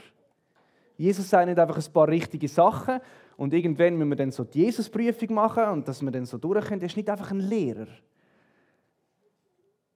Jesus 0.98 1.30
sagt 1.30 1.48
nicht 1.48 1.58
einfach 1.58 1.78
ein 1.78 1.94
paar 1.94 2.08
richtige 2.08 2.48
Sachen 2.48 3.00
und 3.38 3.54
irgendwann 3.54 3.96
müssen 3.96 4.10
wir 4.10 4.16
dann 4.16 4.32
so 4.32 4.44
die 4.44 4.64
Jesusprüfung 4.64 5.34
machen 5.34 5.64
und 5.66 5.88
dass 5.88 6.02
wir 6.02 6.12
dann 6.12 6.26
so 6.26 6.38
durchkommen. 6.38 6.82
Er 6.82 6.88
ist 6.88 6.98
nicht 6.98 7.10
einfach 7.10 7.32
ein 7.32 7.40
Lehrer. 7.40 7.88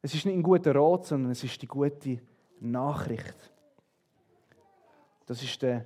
Es 0.01 0.13
ist 0.13 0.25
nicht 0.25 0.35
ein 0.35 0.43
guter 0.43 0.73
Rat, 0.75 1.05
sondern 1.05 1.31
es 1.31 1.43
ist 1.43 1.61
die 1.61 1.67
gute 1.67 2.19
Nachricht. 2.59 3.35
Das 5.25 5.41
ist 5.43 5.61
der 5.61 5.85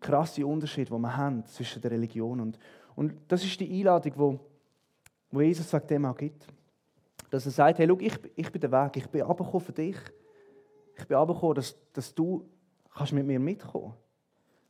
krasse 0.00 0.46
Unterschied, 0.46 0.90
den 0.90 1.00
wir 1.00 1.16
haben 1.16 1.44
zwischen 1.46 1.80
der 1.80 1.90
Religion 1.90 2.40
und 2.40 2.58
und 2.96 3.12
das 3.28 3.44
ist 3.44 3.60
die 3.60 3.70
Einladung, 3.78 4.12
wo, 4.16 4.40
wo 5.30 5.40
Jesus 5.42 5.70
sagt, 5.70 5.90
dem 5.90 6.06
auch 6.06 6.16
gibt. 6.16 6.46
Dass 7.30 7.44
er 7.44 7.52
sagt, 7.52 7.78
hey, 7.78 7.86
schau, 7.86 7.98
ich, 8.00 8.18
ich 8.34 8.50
bin 8.50 8.60
der 8.60 8.72
Weg, 8.72 8.96
ich 8.96 9.06
bin 9.08 9.22
abgekommen 9.22 9.60
für 9.60 9.72
dich. 9.72 9.96
Ich 10.96 11.06
bin 11.06 11.16
abgekommen, 11.16 11.54
dass, 11.54 11.76
dass 11.92 12.14
du 12.14 12.48
kannst 12.92 13.12
mit 13.12 13.26
mir 13.26 13.38
mitkommen 13.38 13.94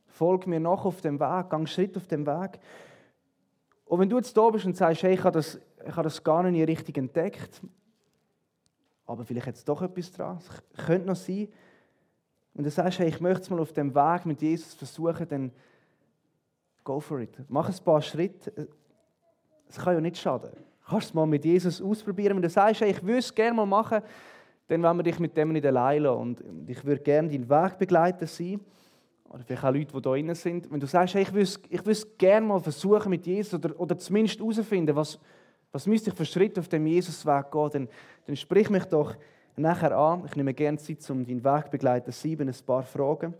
Folg 0.07 0.47
mir 0.47 0.59
nach 0.59 0.83
auf 0.83 0.99
dem 1.01 1.19
Weg, 1.19 1.49
gang 1.49 1.67
Schritt 1.69 1.95
auf 1.95 2.07
dem 2.07 2.25
Weg. 2.25 2.59
Und 3.85 3.99
wenn 3.99 4.09
du 4.09 4.17
jetzt 4.17 4.35
da 4.35 4.49
bist 4.49 4.65
und 4.65 4.75
sagst, 4.75 5.03
hey, 5.03 5.13
ich 5.13 5.23
habe 5.23 5.37
das, 5.37 5.59
ich 5.85 5.91
habe 5.91 6.03
das 6.03 6.23
gar 6.23 6.43
nicht 6.43 6.67
richtig 6.67 6.97
entdeckt, 6.97 7.61
aber 9.07 9.25
vielleicht 9.25 9.47
jetzt 9.47 9.67
doch 9.67 9.81
etwas 9.81 10.11
dran, 10.11 10.37
es 10.37 10.85
könnte 10.85 11.07
noch 11.07 11.15
sein, 11.15 11.47
und 12.57 12.63
du 12.63 12.71
sagst, 12.71 12.97
hey, 12.97 13.07
ich 13.07 13.21
möchte 13.21 13.43
es 13.43 13.49
mal 13.51 13.59
auf 13.59 13.71
dem 13.71 13.93
Weg 13.93 14.25
mit 14.25 14.41
Jesus 14.41 14.73
versuchen, 14.73 15.27
dann 15.27 15.51
go 16.83 16.99
for 16.99 17.19
it. 17.19 17.37
Mach 17.49 17.69
ein 17.69 17.85
paar 17.85 18.01
Schritte. 18.01 18.67
Es 19.69 19.77
kann 19.77 19.93
ja 19.93 20.01
nicht 20.01 20.17
schaden. 20.17 20.49
Du 20.51 20.89
kannst 20.89 21.09
es 21.09 21.13
mal 21.13 21.27
mit 21.27 21.45
Jesus 21.45 21.79
ausprobieren. 21.79 22.35
Wenn 22.35 22.41
du 22.41 22.49
sagst, 22.49 22.81
hey, 22.81 22.89
ich 22.89 23.03
würde 23.03 23.19
es 23.19 23.35
gerne 23.35 23.55
mal 23.55 23.67
machen, 23.67 24.01
dann 24.67 24.81
wollen 24.81 24.97
wir 24.97 25.03
dich 25.03 25.19
mit 25.19 25.37
dem 25.37 25.51
nicht 25.51 25.67
allein 25.67 26.01
lassen. 26.01 26.19
Und 26.19 26.43
ich 26.67 26.83
würde 26.83 27.03
gerne 27.03 27.29
dein 27.29 27.47
Wegbegleiter 27.47 28.25
sein. 28.25 28.59
Oder 29.29 29.43
vielleicht 29.43 29.63
auch 29.63 29.73
Leute, 29.73 29.93
die 29.93 30.01
da 30.01 30.09
drin 30.09 30.33
sind. 30.33 30.71
Wenn 30.71 30.79
du 30.79 30.87
sagst, 30.87 31.13
hey, 31.13 31.21
ich 31.21 31.33
würde 31.33 31.43
es, 31.43 31.59
ich 31.69 31.85
es 31.85 32.17
gerne 32.17 32.47
mal 32.47 32.59
versuchen 32.59 33.09
mit 33.09 33.27
Jesus 33.27 33.53
oder, 33.53 33.79
oder 33.79 33.97
zumindest 33.99 34.39
herausfinden, 34.39 34.95
was, 34.95 35.19
was 35.71 35.87
müsste 35.87 36.09
ich 36.09 36.15
für 36.15 36.25
Schritte 36.25 36.59
auf 36.59 36.67
dem 36.67 36.87
Jesusweg 36.87 37.51
gehen, 37.51 37.69
dann, 37.71 37.89
dann 38.25 38.35
sprich 38.35 38.69
mich 38.69 38.85
doch 38.85 39.15
nachher 39.55 39.97
an. 39.97 40.23
Ich 40.25 40.35
nehme 40.35 40.53
gerne 40.53 40.77
Zeit, 40.77 41.09
um 41.09 41.25
deinen 41.25 41.43
Wegbegleiter 41.43 42.11
sein, 42.11 42.41
ein 42.41 42.55
paar 42.65 42.83
Fragen. 42.83 43.33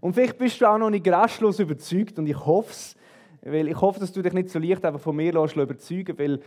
Und 0.00 0.14
vielleicht 0.14 0.38
bist 0.38 0.60
du 0.60 0.66
auch 0.66 0.78
noch 0.78 0.90
nicht 0.90 1.06
restlos 1.06 1.58
überzeugt 1.58 2.18
und 2.18 2.26
ich 2.26 2.46
hoffe 2.46 2.70
es, 2.70 2.96
weil 3.42 3.68
ich 3.68 3.80
hoffe, 3.80 4.00
dass 4.00 4.12
du 4.12 4.22
dich 4.22 4.32
nicht 4.32 4.48
so 4.48 4.58
leicht 4.58 4.84
einfach 4.84 5.00
von 5.00 5.14
mir 5.14 5.32
lässt, 5.32 5.56
überzeugen 5.56 6.18
weil 6.18 6.40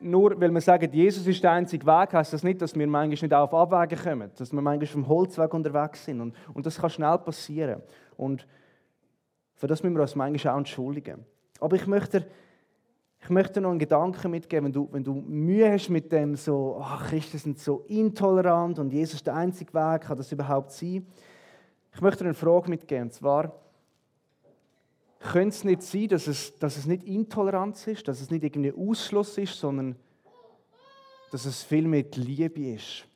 nur 0.00 0.40
weil 0.40 0.50
wir 0.50 0.60
sagen, 0.60 0.90
Jesus 0.92 1.26
ist 1.26 1.42
der 1.42 1.52
einzige 1.52 1.86
Weg, 1.86 2.14
heißt 2.14 2.32
das 2.32 2.42
nicht, 2.42 2.62
dass 2.62 2.74
wir 2.74 2.86
manchmal 2.86 3.28
nicht 3.28 3.34
auf 3.34 3.52
Abwägen 3.52 4.02
kommen, 4.02 4.30
dass 4.36 4.52
wir 4.52 4.60
manchmal 4.60 4.86
vom 4.86 5.06
Holzweg 5.06 5.52
unterwegs 5.52 6.04
sind 6.04 6.20
und, 6.20 6.34
und 6.54 6.66
das 6.66 6.80
kann 6.80 6.90
schnell 6.90 7.18
passieren 7.18 7.82
und 8.16 8.46
für 9.54 9.66
das 9.66 9.82
müssen 9.82 9.94
wir 9.94 10.02
uns 10.02 10.16
manchmal 10.16 10.54
auch 10.54 10.58
entschuldigen. 10.58 11.24
Aber 11.60 11.76
ich 11.76 11.86
möchte 11.86 12.26
ich 13.22 13.28
möchte 13.28 13.60
noch 13.60 13.70
einen 13.70 13.78
Gedanken 13.78 14.30
mitgeben, 14.30 14.66
wenn 14.66 14.72
du, 14.72 14.88
wenn 14.90 15.04
du 15.04 15.12
Mühe 15.14 15.70
hast 15.70 15.90
mit 15.90 16.10
dem 16.10 16.36
so, 16.36 16.78
ach, 16.82 17.08
Christen 17.08 17.38
sind 17.38 17.58
so 17.58 17.84
intolerant 17.88 18.78
und 18.78 18.92
Jesus 18.92 19.16
ist 19.16 19.26
der 19.26 19.34
einzige 19.34 19.74
Weg, 19.74 20.02
kann 20.02 20.16
das 20.16 20.32
überhaupt 20.32 20.72
sein? 20.72 21.06
Ich 21.92 22.00
möchte 22.00 22.24
dir 22.24 22.30
eine 22.30 22.34
Frage 22.34 22.70
mitgeben, 22.70 23.04
und 23.04 23.12
zwar, 23.12 23.52
könnte 25.18 25.54
es 25.54 25.64
nicht 25.64 25.82
sein, 25.82 26.08
dass 26.08 26.26
es, 26.26 26.58
dass 26.58 26.78
es 26.78 26.86
nicht 26.86 27.04
Intoleranz 27.04 27.86
ist, 27.86 28.08
dass 28.08 28.20
es 28.20 28.30
nicht 28.30 28.42
irgendwie 28.42 28.72
Ausschluss 28.72 29.36
ist, 29.36 29.58
sondern 29.58 29.96
dass 31.30 31.44
es 31.44 31.62
viel 31.62 31.86
mit 31.86 32.16
Liebe 32.16 32.72
ist? 32.74 33.06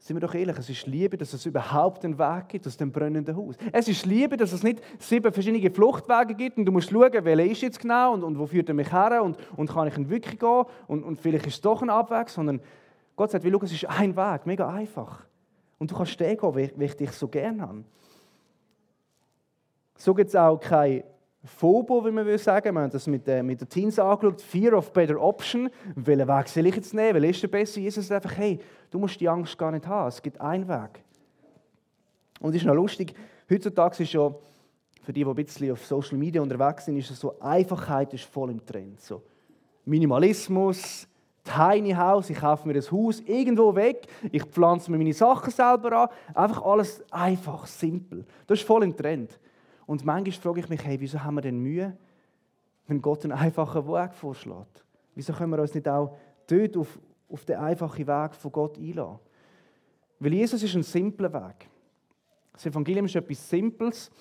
Sind 0.00 0.16
wir 0.16 0.20
doch 0.20 0.34
ehrlich, 0.34 0.56
es 0.56 0.70
ist 0.70 0.86
Liebe, 0.86 1.18
dass 1.18 1.34
es 1.34 1.44
überhaupt 1.44 2.06
einen 2.06 2.18
Weg 2.18 2.48
gibt 2.48 2.66
aus 2.66 2.78
dem 2.78 2.90
brennenden 2.90 3.36
Haus. 3.36 3.56
Es 3.70 3.86
ist 3.86 4.06
Liebe, 4.06 4.38
dass 4.38 4.50
es 4.52 4.62
nicht 4.62 4.80
sieben 4.98 5.30
verschiedene 5.30 5.70
Fluchtwege 5.70 6.34
gibt 6.34 6.56
und 6.56 6.64
du 6.64 6.72
musst 6.72 6.88
schauen, 6.88 7.12
welcher 7.12 7.44
ist 7.44 7.60
jetzt 7.60 7.78
genau 7.78 8.14
und, 8.14 8.24
und 8.24 8.38
wo 8.38 8.46
führt 8.46 8.70
er 8.70 8.74
mich 8.74 8.90
her 8.90 9.22
und, 9.22 9.36
und 9.56 9.68
kann 9.68 9.88
ich 9.88 9.98
ihn 9.98 10.08
wirklich 10.08 10.38
gehen 10.38 10.64
und, 10.86 11.04
und 11.04 11.20
vielleicht 11.20 11.46
ist 11.46 11.56
es 11.56 11.60
doch 11.60 11.82
ein 11.82 11.90
Abweg, 11.90 12.30
sondern 12.30 12.62
Gott 13.14 13.30
sagt, 13.30 13.44
wie 13.44 13.50
schau, 13.52 13.60
es 13.62 13.72
ist 13.72 13.84
ein 13.90 14.16
Weg, 14.16 14.46
mega 14.46 14.66
einfach. 14.70 15.26
Und 15.78 15.90
du 15.90 15.94
kannst 15.94 16.18
den 16.18 16.34
gehen, 16.34 16.56
wie, 16.56 16.84
ich 16.84 16.96
dich 16.96 17.12
so 17.12 17.28
gerne 17.28 17.60
habe. 17.60 17.84
So 19.98 20.14
gibt 20.14 20.30
es 20.30 20.36
auch 20.36 20.58
kein 20.58 21.04
Phobo, 21.44 22.04
wie 22.04 22.10
man 22.10 22.26
will 22.26 22.38
sagen. 22.38 22.74
Wir 22.74 22.82
haben 22.82 22.90
das 22.90 23.06
mit, 23.06 23.26
äh, 23.26 23.42
mit 23.42 23.60
den 23.60 23.68
Teens 23.68 23.98
angeschaut. 23.98 24.42
Fear 24.42 24.74
of 24.74 24.92
better 24.92 25.20
option. 25.20 25.70
Welchen 25.94 26.28
Weg 26.28 26.48
soll 26.48 26.66
ich 26.66 26.76
jetzt 26.76 26.92
nehmen? 26.92 27.14
Welcher 27.14 27.30
ist 27.30 27.42
der 27.42 27.48
beste? 27.48 27.80
Jesus 27.80 28.06
sagt 28.06 28.24
einfach, 28.24 28.36
hey, 28.36 28.58
du 28.90 28.98
musst 28.98 29.18
die 29.20 29.28
Angst 29.28 29.56
gar 29.56 29.70
nicht 29.70 29.86
haben. 29.86 30.08
Es 30.08 30.20
gibt 30.20 30.40
einen 30.40 30.68
Weg. 30.68 31.02
Und 32.40 32.50
es 32.50 32.56
ist 32.56 32.66
noch 32.66 32.74
lustig, 32.74 33.14
heutzutage 33.50 34.02
ist 34.02 34.12
ja, 34.12 34.32
für 35.02 35.12
die, 35.12 35.24
die 35.24 35.30
ein 35.30 35.34
bisschen 35.34 35.72
auf 35.72 35.84
Social 35.84 36.16
Media 36.16 36.40
unterwegs 36.40 36.86
sind, 36.86 36.96
ist 36.96 37.10
es 37.10 37.20
so, 37.20 37.38
Einfachheit 37.40 38.12
ist 38.14 38.24
voll 38.24 38.50
im 38.50 38.64
Trend. 38.64 39.00
So 39.00 39.22
Minimalismus, 39.84 41.06
Tiny 41.44 41.92
House, 41.92 42.30
ich 42.30 42.38
kaufe 42.38 42.66
mir 42.66 42.74
ein 42.74 42.90
Haus 42.90 43.20
irgendwo 43.20 43.74
weg, 43.74 44.06
ich 44.30 44.44
pflanze 44.44 44.90
mir 44.90 44.98
meine 44.98 45.12
Sachen 45.12 45.50
selber 45.50 45.92
an. 46.02 46.08
Einfach 46.34 46.62
alles 46.62 47.02
einfach, 47.10 47.66
simpel. 47.66 48.24
Das 48.46 48.58
ist 48.58 48.66
voll 48.66 48.84
im 48.84 48.96
Trend. 48.96 49.38
Und 49.90 50.04
manchmal 50.04 50.32
frage 50.40 50.60
ich 50.60 50.68
mich, 50.68 50.84
hey, 50.84 51.00
wieso 51.00 51.20
haben 51.24 51.34
wir 51.34 51.40
denn 51.40 51.58
Mühe, 51.58 51.96
wenn 52.86 53.02
Gott 53.02 53.24
einen 53.24 53.32
einfachen 53.32 53.88
Weg 53.88 54.14
vorschlägt? 54.14 54.84
Wieso 55.16 55.32
können 55.32 55.50
wir 55.50 55.58
uns 55.58 55.74
nicht 55.74 55.88
auch 55.88 56.16
dort 56.46 56.76
auf, 56.76 57.00
auf 57.28 57.44
den 57.44 57.56
einfachen 57.56 58.06
Weg 58.06 58.36
von 58.36 58.52
Gott 58.52 58.78
einladen? 58.78 59.18
Weil 60.20 60.34
Jesus 60.34 60.62
ist 60.62 60.76
ein 60.76 60.84
simpler 60.84 61.32
Weg. 61.32 61.68
Das 62.52 62.66
Evangelium 62.66 63.06
ist 63.06 63.16
etwas 63.16 63.50
Simples, 63.50 64.12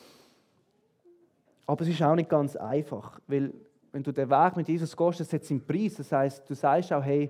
aber 1.68 1.84
es 1.84 1.90
ist 1.90 2.02
auch 2.02 2.16
nicht 2.16 2.32
ganz 2.32 2.56
einfach. 2.56 3.20
Weil, 3.28 3.54
wenn 3.92 4.02
du 4.02 4.12
den 4.12 4.28
Weg 4.28 4.56
mit 4.56 4.68
Jesus 4.68 4.98
gehst, 4.98 5.20
das 5.20 5.32
hat 5.32 5.46
seinen 5.46 5.64
Preis. 5.64 5.94
Das 5.94 6.12
heißt, 6.12 6.50
du 6.50 6.56
sagst 6.56 6.92
auch, 6.92 7.04
hey, 7.04 7.30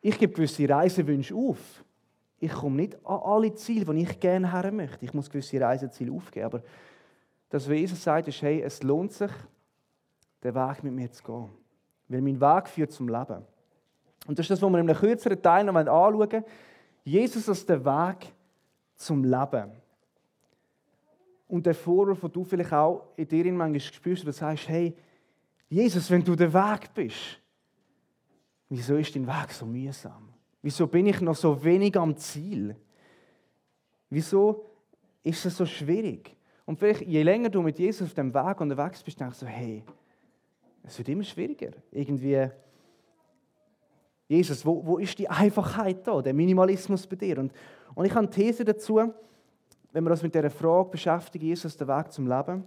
ich 0.00 0.18
gebe 0.18 0.32
gewisse 0.32 0.66
Reisewünsche 0.66 1.34
auf. 1.34 1.84
Ich 2.40 2.52
komme 2.52 2.76
nicht 2.76 2.94
an 3.04 3.20
alle 3.22 3.54
Ziele, 3.54 3.84
die 3.84 4.00
ich 4.00 4.18
gerne 4.18 4.50
her 4.50 4.72
möchte. 4.72 5.04
Ich 5.04 5.12
muss 5.12 5.28
gewisse 5.28 5.60
Reiseziele 5.60 6.10
aufgeben. 6.10 6.46
Aber 6.46 6.62
dass 7.48 7.66
Jesus 7.66 8.02
sagt, 8.02 8.28
ist, 8.28 8.42
hey, 8.42 8.62
es 8.62 8.82
lohnt 8.82 9.12
sich, 9.12 9.30
den 10.42 10.54
Weg 10.54 10.82
mit 10.82 10.92
mir 10.92 11.10
zu 11.10 11.22
gehen. 11.22 11.50
Weil 12.08 12.20
mein 12.20 12.40
Weg 12.40 12.68
führt 12.68 12.92
zum 12.92 13.08
Leben. 13.08 13.44
Und 14.26 14.38
das 14.38 14.44
ist 14.44 14.50
das, 14.50 14.62
was 14.62 14.70
wir 14.70 14.78
in 14.78 14.88
einem 14.88 14.98
kürzeren 14.98 15.40
Teil 15.40 15.64
noch 15.64 15.74
anschauen 15.74 16.18
wollen. 16.18 16.44
Jesus 17.04 17.48
als 17.48 17.64
der 17.66 17.84
Weg 17.84 18.32
zum 18.96 19.24
Leben. 19.24 19.72
Und 21.46 21.66
der 21.66 21.74
Vorwurf, 21.74 22.20
den 22.20 22.32
du 22.32 22.44
vielleicht 22.44 22.72
auch 22.72 23.12
in 23.16 23.28
dir 23.28 23.52
manchmal 23.52 23.80
spürst, 23.80 24.22
wo 24.22 24.26
du 24.26 24.32
sagst, 24.32 24.68
hey, 24.68 24.94
Jesus, 25.68 26.10
wenn 26.10 26.24
du 26.24 26.34
der 26.34 26.52
Weg 26.52 26.92
bist, 26.94 27.40
wieso 28.68 28.96
ist 28.96 29.14
dein 29.14 29.26
Weg 29.26 29.50
so 29.50 29.66
mühsam? 29.66 30.28
Wieso 30.62 30.86
bin 30.86 31.06
ich 31.06 31.20
noch 31.20 31.36
so 31.36 31.62
wenig 31.62 31.96
am 31.96 32.16
Ziel? 32.16 32.74
Wieso 34.08 34.64
ist 35.22 35.44
es 35.44 35.56
so 35.56 35.66
schwierig? 35.66 36.34
Und 36.66 36.78
vielleicht, 36.78 37.02
je 37.02 37.22
länger 37.22 37.50
du 37.50 37.62
mit 37.62 37.78
Jesus 37.78 38.08
auf 38.08 38.14
dem 38.14 38.32
Weg 38.32 38.60
unterwegs 38.60 39.02
bist, 39.02 39.20
denkst 39.20 39.38
du 39.38 39.46
so, 39.46 39.50
hey, 39.50 39.82
es 40.82 40.98
wird 40.98 41.08
immer 41.08 41.24
schwieriger. 41.24 41.72
Irgendwie, 41.90 42.48
Jesus, 44.28 44.64
wo, 44.64 44.84
wo 44.84 44.98
ist 44.98 45.18
die 45.18 45.28
Einfachheit 45.28 46.06
da, 46.06 46.22
der 46.22 46.32
Minimalismus 46.32 47.06
bei 47.06 47.16
dir? 47.16 47.38
Und, 47.38 47.52
und 47.94 48.04
ich 48.06 48.12
habe 48.12 48.26
eine 48.26 48.30
These 48.30 48.64
dazu, 48.64 49.00
wenn 49.92 50.04
wir 50.04 50.10
uns 50.10 50.22
mit 50.22 50.34
dieser 50.34 50.50
Frage 50.50 50.90
beschäftigen, 50.90 51.46
Jesus, 51.46 51.76
der 51.76 51.86
Weg 51.88 52.10
zum 52.10 52.26
Leben. 52.26 52.64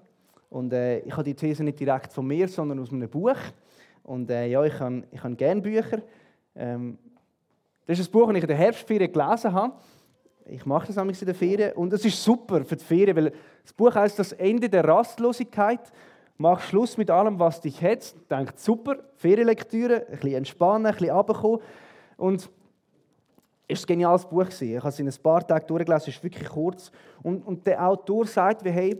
Und 0.49 0.71
äh, 0.71 0.99
ich 0.99 1.11
habe 1.11 1.23
die 1.23 1.33
These 1.33 1.63
nicht 1.63 1.79
direkt 1.79 2.13
von 2.13 2.25
mir, 2.25 2.47
sondern 2.47 2.79
aus 2.79 2.91
einem 2.91 3.09
Buch. 3.09 3.35
Und 4.03 4.29
äh, 4.29 4.47
ja, 4.47 4.63
ich 4.63 4.79
habe 4.79 5.03
ich 5.11 5.21
hab 5.21 5.37
gerne 5.37 5.61
Bücher. 5.61 6.01
Ähm, 6.55 6.97
das 7.85 7.99
ist 7.99 8.09
ein 8.09 8.11
Buch, 8.11 8.27
das 8.27 8.37
ich 8.37 8.43
in 8.43 8.47
der 8.47 8.57
Herbstferien 8.57 9.11
gelesen 9.11 9.51
habe. 9.51 9.73
Ich 10.49 10.65
mache 10.65 10.87
das 10.87 10.95
nämlich 10.95 11.21
in 11.21 11.25
der 11.25 11.35
Ferien. 11.35 11.73
Und 11.73 11.91
es 11.91 12.05
ist 12.05 12.23
super 12.23 12.63
für 12.63 12.75
die 12.75 12.83
Ferien, 12.83 13.15
weil 13.17 13.33
das 13.63 13.73
Buch 13.73 13.93
heißt 13.93 14.17
Das 14.17 14.31
Ende 14.31 14.69
der 14.69 14.85
Rastlosigkeit. 14.85 15.91
Mach 16.37 16.61
Schluss 16.61 16.97
mit 16.97 17.09
allem, 17.09 17.39
was 17.39 17.59
dich 17.59 17.81
hetzt. 17.81 18.15
Denkt 18.29 18.59
super, 18.59 18.97
Ferienlektüre, 19.15 20.05
ein 20.05 20.11
bisschen 20.11 20.33
entspannen, 20.35 20.85
ein 20.85 20.93
bisschen 20.93 21.09
runterkommen. 21.09 21.59
Und 22.15 22.49
es 23.67 23.81
war 23.81 23.83
ein 23.83 23.87
geniales 23.87 24.25
Buch. 24.25 24.47
Ich 24.47 24.77
habe 24.77 24.87
es 24.87 24.99
in 24.99 25.07
ein 25.07 25.15
paar 25.21 25.45
Tagen 25.45 25.67
durchgelesen, 25.67 26.09
es 26.09 26.15
ist 26.15 26.23
wirklich 26.23 26.47
kurz. 26.47 26.91
Und, 27.23 27.45
und 27.45 27.65
der 27.67 27.85
Autor 27.85 28.25
sagt, 28.25 28.63
wie, 28.63 28.69
hey, 28.69 28.97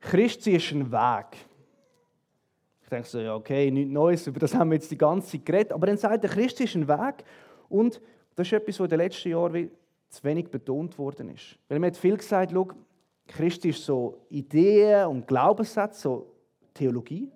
Christi 0.00 0.56
ist 0.56 0.72
ein 0.72 0.90
Weg. 0.90 1.36
Ich 2.82 2.88
denke 2.88 3.08
so, 3.08 3.20
ja, 3.20 3.34
okay, 3.34 3.70
nichts 3.70 3.92
Neues, 3.92 4.26
über 4.26 4.40
das 4.40 4.54
haben 4.54 4.70
wir 4.70 4.76
jetzt 4.76 4.90
die 4.90 4.98
ganze 4.98 5.30
Zeit 5.30 5.46
geredet. 5.46 5.72
Aber 5.72 5.86
dann 5.86 5.96
sagt 5.96 6.24
er, 6.24 6.30
Christi 6.30 6.64
ist 6.64 6.74
ein 6.74 6.88
Weg. 6.88 7.24
Und 7.68 8.00
das 8.34 8.48
ist 8.48 8.52
etwas, 8.52 8.80
was 8.80 8.84
in 8.84 8.90
den 8.90 8.98
letzten 8.98 9.28
Jahren 9.30 9.70
zu 10.08 10.22
wenig 10.24 10.50
betont 10.50 10.98
worden 10.98 11.30
ist. 11.30 11.58
Weil 11.68 11.78
man 11.78 11.90
hat 11.90 11.96
viel 11.96 12.16
gesagt, 12.16 12.52
schau, 12.52 12.68
Christi 13.26 13.70
ist 13.70 13.84
so 13.84 14.20
Ideen 14.28 15.06
und 15.06 15.26
Glaubenssätze, 15.26 16.00
so 16.00 16.34
Theologie. 16.74 17.30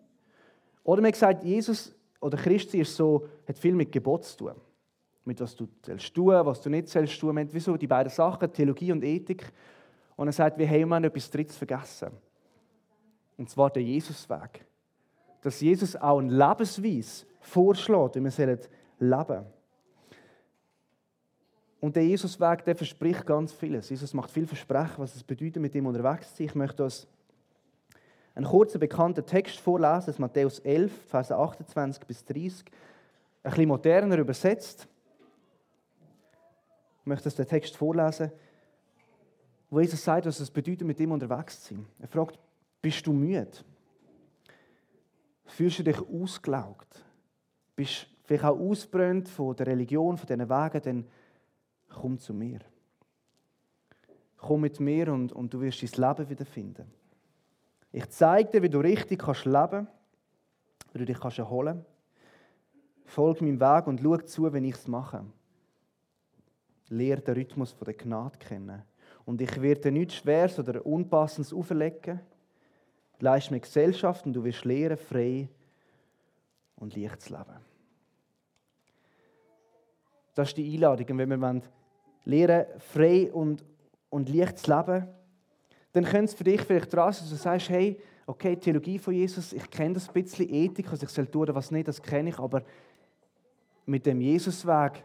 Oder 0.85 1.00
man 1.00 1.09
hat 1.09 1.14
gesagt, 1.14 1.44
Jesus 1.44 1.94
oder 2.20 2.37
Christi 2.37 2.81
ist 2.81 2.96
so, 2.96 3.26
hat 3.46 3.59
viel 3.59 3.74
mit 3.74 3.92
Gebot 3.92 4.24
zu 4.24 4.37
tun. 4.37 4.54
Mit 5.24 5.40
was 5.40 5.54
du 5.54 5.68
sollst 5.85 6.14
tun, 6.14 6.35
was 6.44 6.61
du 6.61 6.70
nicht 6.70 6.88
sollst 6.88 7.18
tun. 7.20 7.35
Man 7.35 7.48
wieso 7.52 7.76
die 7.76 7.87
beiden 7.87 8.11
Sachen, 8.11 8.52
Theologie 8.52 8.92
und 8.92 9.04
Ethik. 9.04 9.52
Und 10.16 10.28
er 10.28 10.33
sagt, 10.33 10.59
wir 10.59 10.68
haben 10.68 11.04
etwas 11.04 11.31
Drittes 11.31 11.57
vergessen. 11.57 12.11
Und 13.37 13.48
zwar 13.48 13.70
der 13.70 13.83
Jesusweg. 13.83 14.64
Dass 15.42 15.61
Jesus 15.61 15.94
auch 15.94 16.18
eine 16.18 16.33
Lebensweise 16.33 17.26
vorschlägt, 17.40 18.16
wie 18.16 18.24
wir 18.24 18.59
leben 18.98 19.26
sollen. 19.26 19.46
Und 21.81 21.95
der 21.95 22.05
Jesusweg, 22.05 22.64
der 22.64 22.75
verspricht 22.75 23.25
ganz 23.25 23.53
vieles. 23.53 23.88
Jesus 23.91 24.12
macht 24.12 24.31
viel 24.31 24.47
Versprechen, 24.47 24.99
was 24.99 25.14
es 25.14 25.23
bedeutet, 25.23 25.62
mit 25.62 25.75
ihm 25.75 25.87
unterwegs 25.87 26.31
zu 26.31 26.37
sein. 26.38 26.47
Ich 26.47 26.55
möchte 26.55 26.85
uns 26.85 27.07
einen 28.35 28.47
kurzen, 28.47 28.81
bekannten 28.81 29.25
Text 29.25 29.59
vorlesen, 29.61 30.11
ist 30.11 30.19
Matthäus 30.19 30.59
11, 30.61 30.93
Vers 31.07 31.31
28 31.31 32.05
bis 32.05 32.25
30. 32.25 32.64
Ein 33.43 33.51
bisschen 33.51 33.69
moderner 33.69 34.19
übersetzt. 34.19 34.88
Ich 37.01 37.07
möchte 37.07 37.31
den 37.31 37.47
Text 37.47 37.77
vorlesen, 37.77 38.33
wo 39.71 39.81
Jesus 39.81 40.03
sagt, 40.03 40.27
was 40.27 40.41
es 40.41 40.51
bedeutet, 40.51 40.87
mit 40.87 40.99
ihm 41.01 41.12
unterwegs 41.12 41.62
zu 41.62 41.75
sein. 41.75 41.87
Er 42.01 42.09
fragt, 42.09 42.38
bist 42.83 43.07
du 43.07 43.12
müde? 43.12 43.49
Fühlst 45.47 45.79
du 45.79 45.85
dich 45.85 45.99
ausgelaugt? 46.01 47.05
Bist 47.75 48.03
du 48.03 48.07
vielleicht 48.25 48.45
auch 48.45 48.59
ausbrennt 48.59 49.29
von 49.29 49.57
der 49.57 49.69
Religion, 49.69 50.17
von 50.17 50.27
diesen 50.27 50.49
Wegen? 50.49 50.83
Dann 50.83 51.07
komm 51.88 52.18
zu 52.18 52.35
mir. 52.35 52.61
Komm 54.37 54.61
mit 54.62 54.79
mir 54.81 55.12
und, 55.12 55.33
und 55.33 55.53
du 55.53 55.61
wirst 55.61 55.83
dein 55.83 56.09
Leben 56.09 56.31
wiederfinden. 56.31 56.87
Ich 57.92 58.09
zeige 58.11 58.51
dir, 58.51 58.62
wie 58.62 58.68
du 58.68 58.79
richtig 58.81 59.20
kannst 59.20 59.44
leben 59.44 59.88
wie 60.92 60.98
du 60.98 61.05
dich 61.05 61.20
kannst 61.20 61.38
erholen 61.38 61.85
kannst. 61.85 61.98
Folge 63.05 63.44
meinem 63.44 63.61
Weg 63.61 63.87
und 63.87 64.01
schau 64.01 64.16
zu, 64.18 64.53
wenn 64.53 64.64
ich 64.64 64.74
es 64.74 64.87
mache. 64.87 65.24
Lehre 66.88 67.20
den 67.20 67.35
Rhythmus 67.35 67.77
der 67.77 67.94
Gnade 67.94 68.38
kennen. 68.38 68.83
Und 69.24 69.40
ich 69.40 69.61
werde 69.61 69.83
dir 69.83 69.92
nichts 69.92 70.16
Schweres 70.16 70.59
oder 70.59 70.85
Unpassendes 70.85 71.53
auferlegen. 71.53 72.20
Leist 73.20 73.51
mir 73.51 73.61
Gesellschaft 73.61 74.24
und 74.27 74.33
du 74.33 74.44
wirst 74.44 74.64
lernen, 74.64 74.96
frei 74.96 75.48
und 76.77 76.96
leicht 76.96 77.22
zu 77.22 77.33
leben. 77.33 77.59
Das 80.35 80.48
ist 80.48 80.57
die 80.57 80.72
Einladung. 80.74 81.07
Und 81.11 81.18
wenn 81.18 81.29
wir 81.31 81.62
lernen, 82.29 82.67
frei 82.79 83.33
und, 83.33 83.64
und 84.11 84.29
leicht 84.29 84.59
zu 84.59 84.71
leben, 84.71 85.09
dann 85.93 86.05
könnte 86.05 86.27
es 86.27 86.35
für 86.35 86.45
dich 86.45 86.61
vielleicht 86.61 86.93
dran 86.93 87.12
sein, 87.12 87.23
dass 87.23 87.31
du 87.31 87.37
sagst, 87.37 87.71
hey, 87.71 87.99
okay, 88.27 88.55
Theologie 88.57 88.99
von 88.99 89.14
Jesus, 89.14 89.53
ich 89.53 89.71
kenne 89.71 89.95
das 89.95 90.09
ein 90.09 90.12
bisschen, 90.12 90.53
Ethik, 90.53 90.93
was 90.93 91.03
ich 91.03 91.09
soll 91.09 91.27
tun 91.27 91.49
was 91.53 91.71
nicht, 91.71 91.88
das 91.88 92.01
kenne 92.01 92.29
ich, 92.29 92.38
aber 92.38 92.62
mit 93.87 94.05
dem 94.05 94.21
Jesusweg 94.21 95.03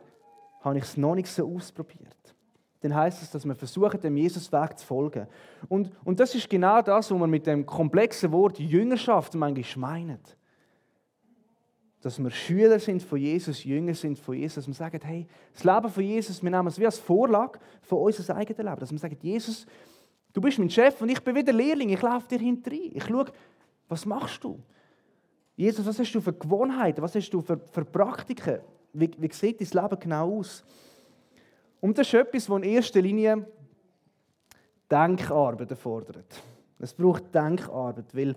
habe 0.61 0.77
ich 0.77 0.83
es 0.83 0.97
noch 0.97 1.15
nicht 1.15 1.27
so 1.27 1.47
ausprobiert. 1.55 2.35
Dann 2.81 2.93
heißt 2.93 3.21
es, 3.21 3.31
dass 3.31 3.45
wir 3.45 3.55
versuchen, 3.55 3.99
dem 4.01 4.17
Jesusweg 4.17 4.77
zu 4.77 4.85
folgen. 4.85 5.25
Und, 5.69 5.89
und 6.03 6.19
das 6.19 6.35
ist 6.35 6.49
genau 6.49 6.81
das, 6.81 7.09
was 7.09 7.17
man 7.17 7.29
mit 7.29 7.47
dem 7.47 7.65
komplexen 7.65 8.29
Wort 8.33 8.59
Jüngerschaft 8.59 9.35
manchmal 9.35 10.01
meint 10.01 10.37
dass 12.03 12.21
wir 12.21 12.29
Schüler 12.31 12.79
sind 12.79 13.01
von 13.01 13.17
Jesus, 13.17 13.63
Jünger 13.63 13.93
sind 13.93 14.19
von 14.19 14.35
Jesus, 14.35 14.55
dass 14.55 14.67
wir 14.67 14.73
sagen, 14.73 14.99
hey, 15.01 15.25
das 15.53 15.63
Leben 15.63 15.89
von 15.89 16.03
Jesus, 16.03 16.43
wir 16.43 16.51
nehmen 16.51 16.67
es 16.67 16.77
wie 16.77 16.85
als 16.85 16.99
Vorlage 16.99 17.59
für 17.81 17.95
unser 17.95 18.35
eigenes 18.35 18.57
Leben. 18.57 18.79
Dass 18.79 18.91
wir 18.91 18.99
sagen, 18.99 19.17
Jesus, 19.21 19.65
du 20.33 20.41
bist 20.41 20.59
mein 20.59 20.69
Chef 20.69 21.01
und 21.01 21.07
ich 21.07 21.21
bin 21.21 21.33
wieder 21.33 21.53
Lehrling, 21.53 21.89
ich 21.89 22.01
laufe 22.01 22.27
dir 22.27 22.39
hinterher. 22.39 22.91
Ich 22.93 23.05
schaue, 23.05 23.27
was 23.87 24.05
machst 24.05 24.43
du? 24.43 24.59
Jesus, 25.55 25.85
was 25.85 25.97
hast 25.97 26.11
du 26.11 26.19
für 26.19 26.33
Gewohnheiten, 26.33 27.01
was 27.01 27.15
hast 27.15 27.29
du 27.29 27.41
für, 27.41 27.57
für 27.71 27.85
Praktiken? 27.85 28.59
Wie, 28.91 29.09
wie 29.17 29.31
sieht 29.31 29.61
dein 29.61 29.83
Leben 29.83 29.99
genau 30.01 30.39
aus? 30.39 30.65
Und 31.79 31.97
das 31.97 32.07
ist 32.07 32.15
etwas, 32.15 32.47
das 32.47 32.57
in 32.57 32.63
erster 32.63 33.01
Linie 33.01 33.47
Denkarbeit 34.91 35.71
erfordert. 35.71 36.43
Es 36.79 36.93
braucht 36.93 37.33
Denkarbeit, 37.33 38.13
weil 38.13 38.35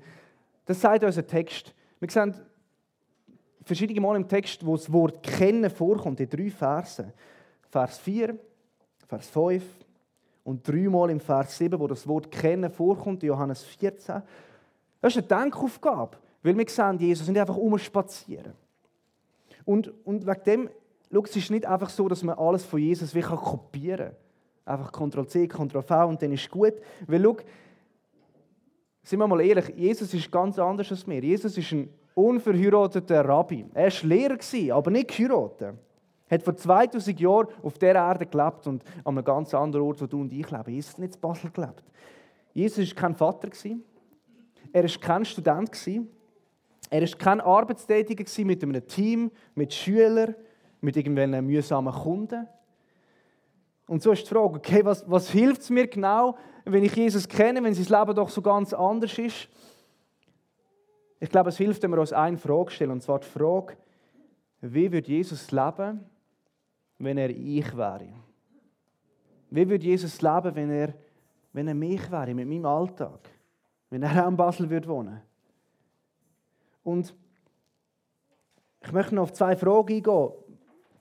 das 0.67 0.81
sagt 0.81 1.03
unser 1.03 1.27
Text. 1.27 1.75
Wir 1.99 2.09
sehen, 2.09 2.33
verschiedene 3.67 4.01
Mal 4.01 4.17
im 4.17 4.29
Text, 4.29 4.65
wo 4.65 4.77
das 4.77 4.91
Wort 4.93 5.23
kennen 5.25 5.69
vorkommt, 5.69 6.21
in 6.21 6.31
drei 6.31 6.51
Versen. 6.51 7.13
Vers 7.69 7.99
4, 7.99 8.39
Vers 9.09 9.29
5 9.29 9.63
und 10.45 10.67
dreimal 10.67 11.11
im 11.11 11.19
Vers 11.19 11.59
7, 11.59 11.79
wo 11.79 11.89
das 11.89 12.07
Wort 12.07 12.31
kennen 12.31 12.71
vorkommt, 12.71 13.25
in 13.25 13.29
Johannes 13.29 13.65
14. 13.65 14.23
Das 15.01 15.17
ist 15.17 15.19
eine 15.19 15.43
Denkaufgabe, 15.43 16.17
weil 16.45 16.57
wir 16.57 16.69
sehen, 16.69 16.99
Jesus 17.01 17.27
nicht 17.27 17.41
einfach 17.41 17.57
umspazieren. 17.57 18.53
Und, 19.65 19.93
und 20.07 20.25
wegen 20.25 20.45
dem, 20.45 20.71
schau, 21.13 21.23
es 21.25 21.35
ist 21.35 21.51
nicht 21.51 21.67
einfach 21.67 21.91
so, 21.91 22.09
dass 22.09 22.23
man 22.23 22.39
alles 22.39 22.65
von 22.65 22.79
Jesus 22.79 23.17
wie 23.17 23.21
kopieren 23.21 24.13
kann. 24.65 24.79
Einfach 24.79 24.93
Ctrl-C, 24.93 25.49
Ctrl-V 25.49 26.07
und 26.07 26.23
dann 26.23 26.33
ist 26.33 26.49
gut. 26.51 26.75
Weil 27.09 27.23
schau, 27.23 27.37
sind 29.03 29.19
wir 29.19 29.27
mal 29.27 29.41
ehrlich, 29.41 29.75
Jesus 29.77 30.15
ist 30.15 30.31
ganz 30.31 30.57
anders 30.57 30.91
als 30.93 31.07
wir. 31.07 31.21
Jesus 31.21 31.59
ist 31.59 31.73
ein 31.73 31.93
unverheirateter 32.17 33.25
Rabbi. 33.25 33.67
Er 33.75 33.93
war 33.93 34.09
Lehrer, 34.09 34.75
aber 34.75 34.91
nicht 34.91 35.09
geheiratet. 35.09 35.75
Er 36.29 36.39
hat 36.39 36.43
vor 36.43 36.57
2000 36.57 37.21
Jahren 37.21 37.47
auf 37.63 37.79
dieser 37.79 37.95
Erde 37.95 38.27
gelebt 38.27 38.67
und 38.67 38.83
an 39.05 39.17
einem 39.17 39.25
ganz 39.25 39.55
anderen 39.55 39.87
Ort, 39.87 40.01
wo 40.01 40.07
du 40.07 40.23
und 40.23 40.33
ich 40.33 40.51
leben. 40.51 40.71
Jesus 40.71 40.95
hat 40.95 40.99
nicht 40.99 41.15
in 41.15 41.21
Basel 41.21 41.51
gelebt. 41.51 41.85
Jesus 42.53 42.89
war 42.89 43.03
kein 43.03 43.15
Vater. 43.15 43.49
Er 44.73 44.83
war 44.83 44.91
kein 45.01 45.25
Student. 45.25 45.71
Er 46.91 47.03
war 47.03 47.19
kein 47.19 47.41
Arbeitstätiger 47.41 48.45
mit 48.45 48.63
einem 48.63 48.87
Team, 48.87 49.31
mit 49.55 49.73
Schülern, 49.73 50.35
mit 50.81 50.97
irgendwelchen 50.97 51.47
mühsamen 51.47 51.93
Kunden. 51.93 52.49
Und 53.87 54.03
so 54.03 54.11
ist 54.11 54.25
die 54.25 54.35
Frage, 54.35 54.57
okay, 54.57 54.85
was, 54.85 55.09
was 55.09 55.31
hilft 55.31 55.61
es 55.63 55.71
mir 55.71 55.87
genau, 55.87 56.37
wenn 56.65 56.83
ich 56.83 56.97
Jesus 56.97 57.29
kenne, 57.29 57.63
wenn 57.63 57.75
sein 57.75 58.01
Leben 58.01 58.17
doch 58.17 58.31
so 58.31 58.43
ganz 58.43 58.73
anders 58.73 59.17
ist? 59.17 59.49
Ich 61.19 61.31
glaube, 61.31 61.49
es 61.49 61.57
hilft, 61.57 61.83
wenn 61.83 61.91
wir 61.91 62.01
uns 62.01 62.13
eine 62.13 62.37
Frage 62.37 62.71
stellen, 62.71 62.91
und 62.91 63.03
zwar 63.03 63.21
die 63.21 63.27
Frage, 63.27 63.77
wie 64.61 64.91
würde 64.93 65.09
Jesus 65.09 65.51
leben, 65.51 66.05
wenn 66.99 67.19
er 67.19 67.31
ich 67.31 67.77
wäre? 67.77 68.09
Wie 69.51 69.69
würde 69.69 69.85
Jesus 69.85 70.21
leben, 70.21 70.55
wenn 70.55 70.71
er, 70.71 70.95
wenn 71.53 71.69
er 71.69 71.75
mich 71.75 72.11
wäre, 72.11 72.35
mit 72.35 72.49
meinem 72.49 72.67
Alltag? 72.67 73.21
Wenn 73.91 74.03
er 74.03 74.25
auch 74.25 74.29
in 74.29 74.37
Basel 74.37 74.69
würde 74.69 74.89
wohnen 74.89 75.21
Und 76.83 77.15
ich 78.83 78.93
möchte 78.93 79.15
noch 79.15 79.25
auf 79.25 79.33
zwei 79.33 79.57
Fragen 79.57 79.95
eingehen. 79.95 80.33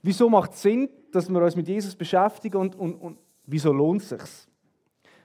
Wieso 0.01 0.29
macht 0.29 0.53
es 0.53 0.61
Sinn, 0.61 0.89
dass 1.11 1.29
wir 1.29 1.41
uns 1.41 1.55
mit 1.55 1.67
Jesus 1.67 1.95
beschäftigen 1.95 2.57
und, 2.57 2.75
und, 2.75 2.95
und 2.95 3.17
wieso 3.45 3.71
lohnt 3.71 4.01
es 4.01 4.09
sich? 4.09 4.47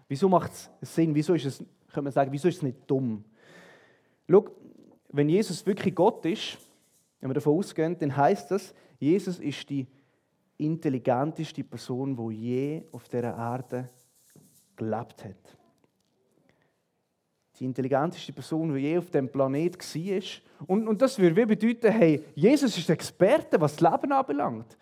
Wieso 0.09 0.29
macht 0.29 0.53
es 0.53 0.95
Sinn? 0.95 1.15
Wieso 1.15 1.35
ist 1.35 1.45
es, 1.45 1.59
könnte 1.59 2.03
man 2.03 2.13
sagen, 2.13 2.33
wieso 2.33 2.49
ist 2.49 2.57
es 2.57 2.63
nicht 2.63 2.79
dumm? 2.87 3.25
Schau, 4.29 4.47
wenn 5.13 5.29
Jesus 5.29 5.65
wirklich 5.67 5.95
Gott 5.95 6.25
ist, 6.27 6.59
wenn 7.21 7.31
wir 7.31 7.35
davon 7.35 7.59
ausgehen, 7.59 7.97
dann 7.99 8.17
heißt 8.17 8.51
das, 8.51 8.75
Jesus 8.99 9.39
ist 9.39 9.69
die 9.69 9.87
intelligenteste 10.57 11.65
Person, 11.65 12.17
die 12.17 12.35
je 12.35 12.83
auf 12.93 13.09
dieser 13.09 13.37
Erde 13.37 13.89
gelebt 14.77 15.25
hat. 15.25 15.57
Die 17.59 17.65
intelligenteste 17.65 18.33
Person, 18.33 18.75
die 18.75 18.81
je 18.81 18.99
auf 18.99 19.11
dem 19.11 19.29
Planet 19.29 19.77
war. 19.79 20.67
Und, 20.67 20.89
und 20.89 21.03
das 21.03 21.19
würde 21.19 21.47
bedeuten, 21.47 21.93
hey, 21.93 22.25
Jesus 22.35 22.77
ist 22.77 22.89
Experte, 22.89 23.61
was 23.61 23.77
das 23.77 23.91
Leben 23.91 24.13
anbelangt. 24.13 24.79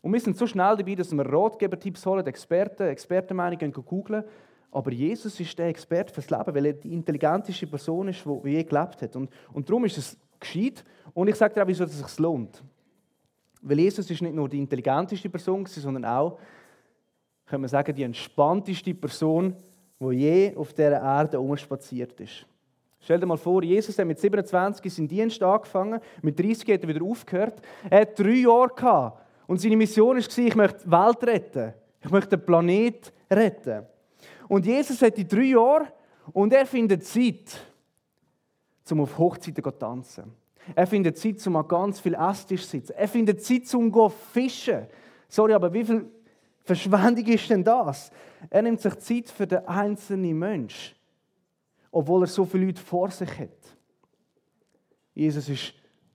Und 0.00 0.12
wir 0.12 0.20
sind 0.20 0.36
so 0.36 0.46
schnell 0.46 0.76
dabei, 0.76 0.94
dass 0.94 1.12
wir 1.12 1.26
Ratgeber-Tipps 1.26 2.06
holen, 2.06 2.26
Experten, 2.26 2.84
Expertenmeinungen 2.84 3.72
googeln. 3.72 4.24
Aber 4.70 4.92
Jesus 4.92 5.38
ist 5.40 5.58
der 5.58 5.68
Experte 5.68 6.12
fürs 6.12 6.28
Leben, 6.30 6.54
weil 6.54 6.66
er 6.66 6.72
die 6.74 6.92
intelligenteste 6.92 7.66
Person 7.66 8.08
ist, 8.08 8.24
die 8.24 8.50
je 8.50 8.64
gelebt 8.64 9.02
hat. 9.02 9.16
Und, 9.16 9.30
und 9.52 9.68
darum 9.68 9.84
ist 9.84 9.98
es 9.98 10.18
geschieht. 10.38 10.84
Und 11.14 11.28
ich 11.28 11.36
sage 11.36 11.54
dir 11.54 11.62
auch, 11.62 11.66
wieso 11.66 11.84
es 11.84 11.98
sich 11.98 12.18
lohnt. 12.18 12.62
Weil 13.62 13.80
Jesus 13.80 14.10
ist 14.10 14.22
nicht 14.22 14.34
nur 14.34 14.48
die 14.48 14.58
intelligenteste 14.58 15.30
Person, 15.30 15.66
sondern 15.66 16.04
auch, 16.04 16.38
können 17.46 17.62
wir 17.62 17.68
sagen, 17.68 17.94
die 17.94 18.02
entspannteste 18.02 18.94
Person, 18.94 19.56
die 20.00 20.10
je 20.16 20.56
auf 20.56 20.72
dieser 20.72 21.00
Erde 21.00 21.40
umspaziert 21.40 22.20
ist. 22.20 22.46
Stell 23.00 23.20
dir 23.20 23.26
mal 23.26 23.36
vor, 23.36 23.62
Jesus 23.62 23.98
hat 23.98 24.06
mit 24.06 24.18
27 24.18 24.92
seinen 24.92 25.08
Dienst 25.08 25.42
angefangen, 25.42 26.00
mit 26.22 26.38
30 26.38 26.74
hat 26.74 26.82
er 26.82 26.88
wieder 26.88 27.04
aufgehört. 27.04 27.62
Er 27.88 28.00
hat 28.00 28.18
drei 28.18 28.40
Jahre 28.40 28.68
gehabt 28.74 29.22
und 29.46 29.60
seine 29.60 29.76
Mission 29.76 30.16
war, 30.16 30.38
ich 30.38 30.54
möchte 30.56 30.84
die 30.84 30.90
Welt 30.90 31.24
retten. 31.24 31.74
Ich 32.02 32.10
möchte 32.10 32.36
den 32.36 32.44
Planet 32.44 33.12
retten. 33.30 33.86
Und 34.48 34.66
Jesus 34.66 35.00
hat 35.02 35.16
die 35.16 35.26
drei 35.26 35.44
Jahre 35.44 35.92
und 36.32 36.52
er 36.52 36.66
findet 36.66 37.04
Zeit, 37.04 37.60
um 38.90 39.00
auf 39.00 39.18
Hochzeiten 39.18 39.62
zu 39.62 39.70
tanzen. 39.70 40.32
Er 40.74 40.86
findet 40.86 41.18
Zeit, 41.18 41.44
um 41.46 41.56
an 41.56 41.68
ganz 41.68 42.00
viel 42.00 42.14
Esstisch 42.14 42.64
zu 42.64 42.70
sitzen. 42.70 42.92
Er 42.96 43.08
findet 43.08 43.42
Zeit, 43.42 43.72
um 43.74 43.92
zu 43.92 44.08
fischen. 44.08 44.86
Sorry, 45.28 45.52
aber 45.52 45.72
wie 45.72 45.84
viel 45.84 46.10
Verschwendung 46.64 47.26
ist 47.26 47.48
denn 47.48 47.62
das? 47.62 48.10
Er 48.50 48.62
nimmt 48.62 48.80
sich 48.80 48.96
Zeit 48.98 49.28
für 49.28 49.46
den 49.46 49.66
einzelnen 49.66 50.38
Mensch, 50.38 50.96
obwohl 51.90 52.24
er 52.24 52.26
so 52.26 52.44
viele 52.44 52.66
Leute 52.66 52.82
vor 52.82 53.10
sich 53.10 53.38
hat. 53.38 53.76
Jesus 55.14 55.48
war 55.48 55.56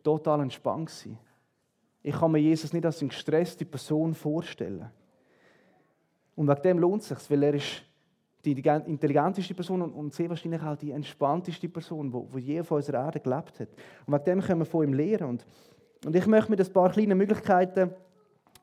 total 0.03 0.41
entspannt. 0.41 1.07
Ich 2.03 2.15
kann 2.15 2.31
mir 2.31 2.39
Jesus 2.39 2.73
nicht 2.73 2.85
als 2.85 2.99
eine 2.99 3.09
gestresste 3.09 3.65
Person 3.65 4.13
vorstellen. 4.13 4.89
Und 6.35 6.47
wegen 6.47 6.61
dem 6.61 6.79
lohnt 6.79 7.01
es 7.03 7.09
sich, 7.09 7.29
weil 7.29 7.43
er 7.43 7.53
ist 7.53 7.83
die 8.43 8.53
intelligenteste 8.53 9.53
Person 9.53 9.81
und 9.81 10.13
sehr 10.13 10.29
wahrscheinlich 10.29 10.61
auch 10.61 10.75
die 10.75 10.91
entspannteste 10.91 11.69
Person, 11.69 12.11
die 12.33 12.39
je 12.39 12.61
auf 12.61 12.71
unserer 12.71 13.05
Erde 13.05 13.19
gelebt 13.19 13.59
hat. 13.59 13.69
Und 14.05 14.13
wegen 14.13 14.25
dem 14.25 14.41
können 14.41 14.61
wir 14.61 14.65
von 14.65 14.83
ihm 14.83 14.93
lernen. 14.93 15.39
Und, 16.05 16.15
ich 16.15 16.25
möchte 16.25 16.49
mit 16.49 16.59
ein 16.59 16.73
paar 16.73 16.91
kleinen 16.91 17.17
Möglichkeiten 17.17 17.91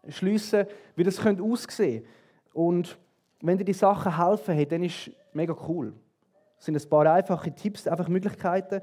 schliessen, 0.08 0.66
wie 0.96 1.04
das 1.04 1.18
könnte 1.18 1.42
aussehen 1.42 2.04
Und 2.52 2.98
wenn 3.40 3.56
dir 3.56 3.64
die 3.64 3.72
Sachen 3.72 4.16
helfen, 4.16 4.54
hey, 4.54 4.66
dann 4.66 4.82
ist 4.82 5.08
es 5.08 5.14
mega 5.32 5.56
cool. 5.68 5.92
Das 6.56 6.66
sind 6.66 6.76
ein 6.76 6.90
paar 6.90 7.06
einfache 7.12 7.54
Tipps, 7.54 7.86
einfach 7.86 8.08
Möglichkeiten. 8.08 8.80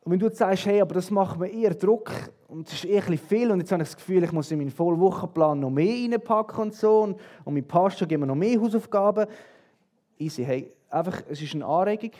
Und 0.00 0.12
wenn 0.12 0.18
du 0.18 0.26
jetzt 0.26 0.38
sagst, 0.38 0.66
hey, 0.66 0.80
aber 0.80 0.94
das 0.94 1.10
macht 1.10 1.38
mir 1.38 1.48
eher 1.48 1.74
Druck 1.74 2.10
und 2.48 2.66
es 2.66 2.74
ist 2.74 2.84
eher 2.86 3.06
ein 3.06 3.18
viel 3.18 3.50
und 3.50 3.60
jetzt 3.60 3.70
habe 3.70 3.82
ich 3.82 3.90
das 3.90 3.96
Gefühl, 3.96 4.24
ich 4.24 4.32
muss 4.32 4.50
in 4.50 4.58
meinen 4.58 4.70
Vollwochenplan 4.70 5.60
noch 5.60 5.70
mehr 5.70 6.10
reinpacken 6.10 6.62
und 6.62 6.74
so 6.74 7.02
und, 7.02 7.20
und 7.44 7.54
mein 7.54 7.68
Pastor 7.68 8.08
gibt 8.08 8.20
mir 8.20 8.26
noch 8.26 8.34
mehr 8.34 8.60
Hausaufgaben, 8.60 9.26
easy. 10.18 10.44
Hey, 10.44 10.72
einfach, 10.90 11.22
es 11.28 11.40
ist 11.40 11.54
eine 11.54 11.66
Anregung. 11.66 12.12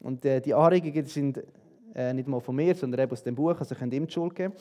Und 0.00 0.24
äh, 0.24 0.40
die 0.40 0.54
Anregungen 0.54 1.06
sind 1.06 1.42
äh, 1.94 2.12
nicht 2.12 2.28
mal 2.28 2.40
von 2.40 2.56
mir, 2.56 2.74
sondern 2.74 3.00
eben 3.00 3.12
aus 3.12 3.22
dem 3.22 3.34
Buch, 3.34 3.58
also 3.58 3.74
könnt 3.74 3.92
ihr 3.92 4.00
ihm 4.00 4.06
die 4.06 4.12
Schuld 4.12 4.34
geben. 4.34 4.54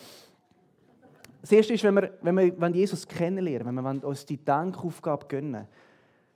Das 1.41 1.51
Erste 1.51 1.73
ist, 1.73 1.83
wenn 1.83 1.95
wir, 1.95 2.17
wenn 2.21 2.37
wir 2.37 2.61
wenn 2.61 2.73
Jesus 2.73 3.07
kennenlernen, 3.07 3.75
wenn 3.75 4.01
wir 4.01 4.07
uns 4.07 4.25
die 4.25 4.37
Denkaufgabe 4.37 5.25
gönnen, 5.27 5.67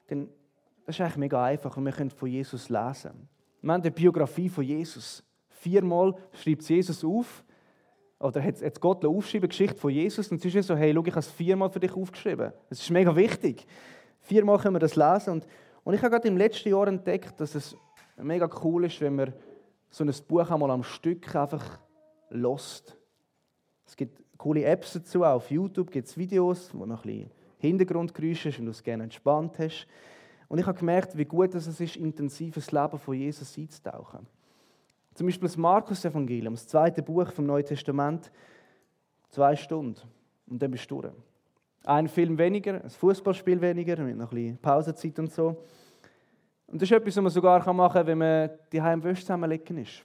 dann 0.07 0.27
das 0.85 0.95
ist 0.95 1.01
eigentlich 1.01 1.17
mega 1.17 1.43
einfach 1.43 1.75
und 1.75 1.83
wir 1.83 1.91
können 1.91 2.09
von 2.09 2.29
Jesus 2.29 2.69
lesen. 2.69 3.27
Wir 3.61 3.73
haben 3.73 3.81
die 3.81 3.89
Biografie 3.89 4.47
von 4.47 4.63
Jesus. 4.63 5.21
Viermal 5.49 6.15
schreibt 6.31 6.63
Jesus 6.63 7.03
auf, 7.03 7.43
oder 8.19 8.41
hat, 8.41 8.61
hat 8.61 8.79
Gott 8.79 9.03
aufgeschrieben, 9.03 9.49
Geschichte 9.49 9.77
von 9.77 9.91
Jesus, 9.91 10.31
und 10.31 10.43
es 10.43 10.55
ist 10.55 10.67
so, 10.67 10.77
hey, 10.77 10.93
schau, 10.93 11.03
ich 11.03 11.11
habe 11.11 11.19
es 11.19 11.29
viermal 11.29 11.69
für 11.69 11.81
dich 11.81 11.93
aufgeschrieben. 11.93 12.53
Das 12.69 12.79
ist 12.79 12.89
mega 12.89 13.13
wichtig. 13.13 13.67
Viermal 14.21 14.59
können 14.59 14.75
wir 14.75 14.79
das 14.79 14.95
lesen 14.95 15.33
und 15.33 15.47
und 15.87 15.93
ich 15.93 16.01
habe 16.01 16.11
gerade 16.11 16.27
im 16.27 16.35
letzten 16.35 16.67
Jahr 16.67 16.85
entdeckt, 16.89 17.39
dass 17.39 17.55
es 17.55 17.77
mega 18.17 18.49
cool 18.61 18.83
ist, 18.83 18.99
wenn 18.99 19.15
man 19.15 19.31
so 19.89 20.03
ein 20.03 20.13
Buch 20.27 20.51
einmal 20.51 20.69
am 20.69 20.83
Stück 20.83 21.33
einfach 21.33 21.79
lost. 22.29 22.97
Es 23.85 23.95
gibt 23.95 24.21
coole 24.37 24.65
Apps 24.65 24.91
dazu, 24.91 25.23
auch 25.23 25.35
auf 25.35 25.49
YouTube 25.49 25.89
gibt 25.89 26.09
es 26.09 26.17
Videos, 26.17 26.71
wo 26.73 26.85
noch 26.85 27.05
ein 27.05 27.09
bisschen 27.09 27.31
Hintergrundgeräusche 27.59 28.49
ist, 28.49 28.57
wenn 28.57 28.65
du 28.65 28.71
es 28.71 28.83
gerne 28.83 29.03
entspannt 29.03 29.59
hast. 29.59 29.87
Und 30.49 30.59
ich 30.59 30.65
habe 30.65 30.77
gemerkt, 30.77 31.17
wie 31.17 31.23
gut 31.23 31.55
es 31.55 31.67
ist, 31.79 31.95
intensives 31.95 32.69
Leben 32.73 32.99
von 32.99 33.15
Jesus 33.15 33.57
einzutauchen. 33.57 34.27
Zum 35.13 35.25
Beispiel 35.25 35.47
das 35.47 35.55
Markus-Evangelium, 35.55 36.55
das 36.55 36.67
zweite 36.67 37.01
Buch 37.01 37.31
vom 37.31 37.45
Neuen 37.45 37.65
Testament, 37.65 38.29
zwei 39.29 39.55
Stunden 39.55 40.01
und 40.47 40.61
dann 40.61 40.69
bist 40.69 40.91
du 40.91 41.01
durch. 41.01 41.13
Ein 41.87 42.09
Film 42.09 42.37
weniger, 42.37 42.83
ein 42.83 42.89
Fußballspiel 42.89 43.61
weniger, 43.61 43.95
mit 44.03 44.17
noch 44.17 44.29
ein 44.29 44.35
bisschen 44.35 44.57
Pausenzeit 44.57 45.17
und 45.19 45.31
so. 45.31 45.63
Und 46.67 46.81
das 46.81 46.91
ist 46.91 46.91
etwas, 46.91 47.15
was 47.15 47.23
man 47.23 47.31
sogar 47.31 47.73
machen 47.73 47.93
kann, 47.93 48.07
wenn 48.07 48.17
man 48.17 48.49
die 48.73 48.81
Heim 48.81 49.01
Wäsche 49.01 49.21
zusammenlegen 49.21 49.77
ist. 49.77 50.03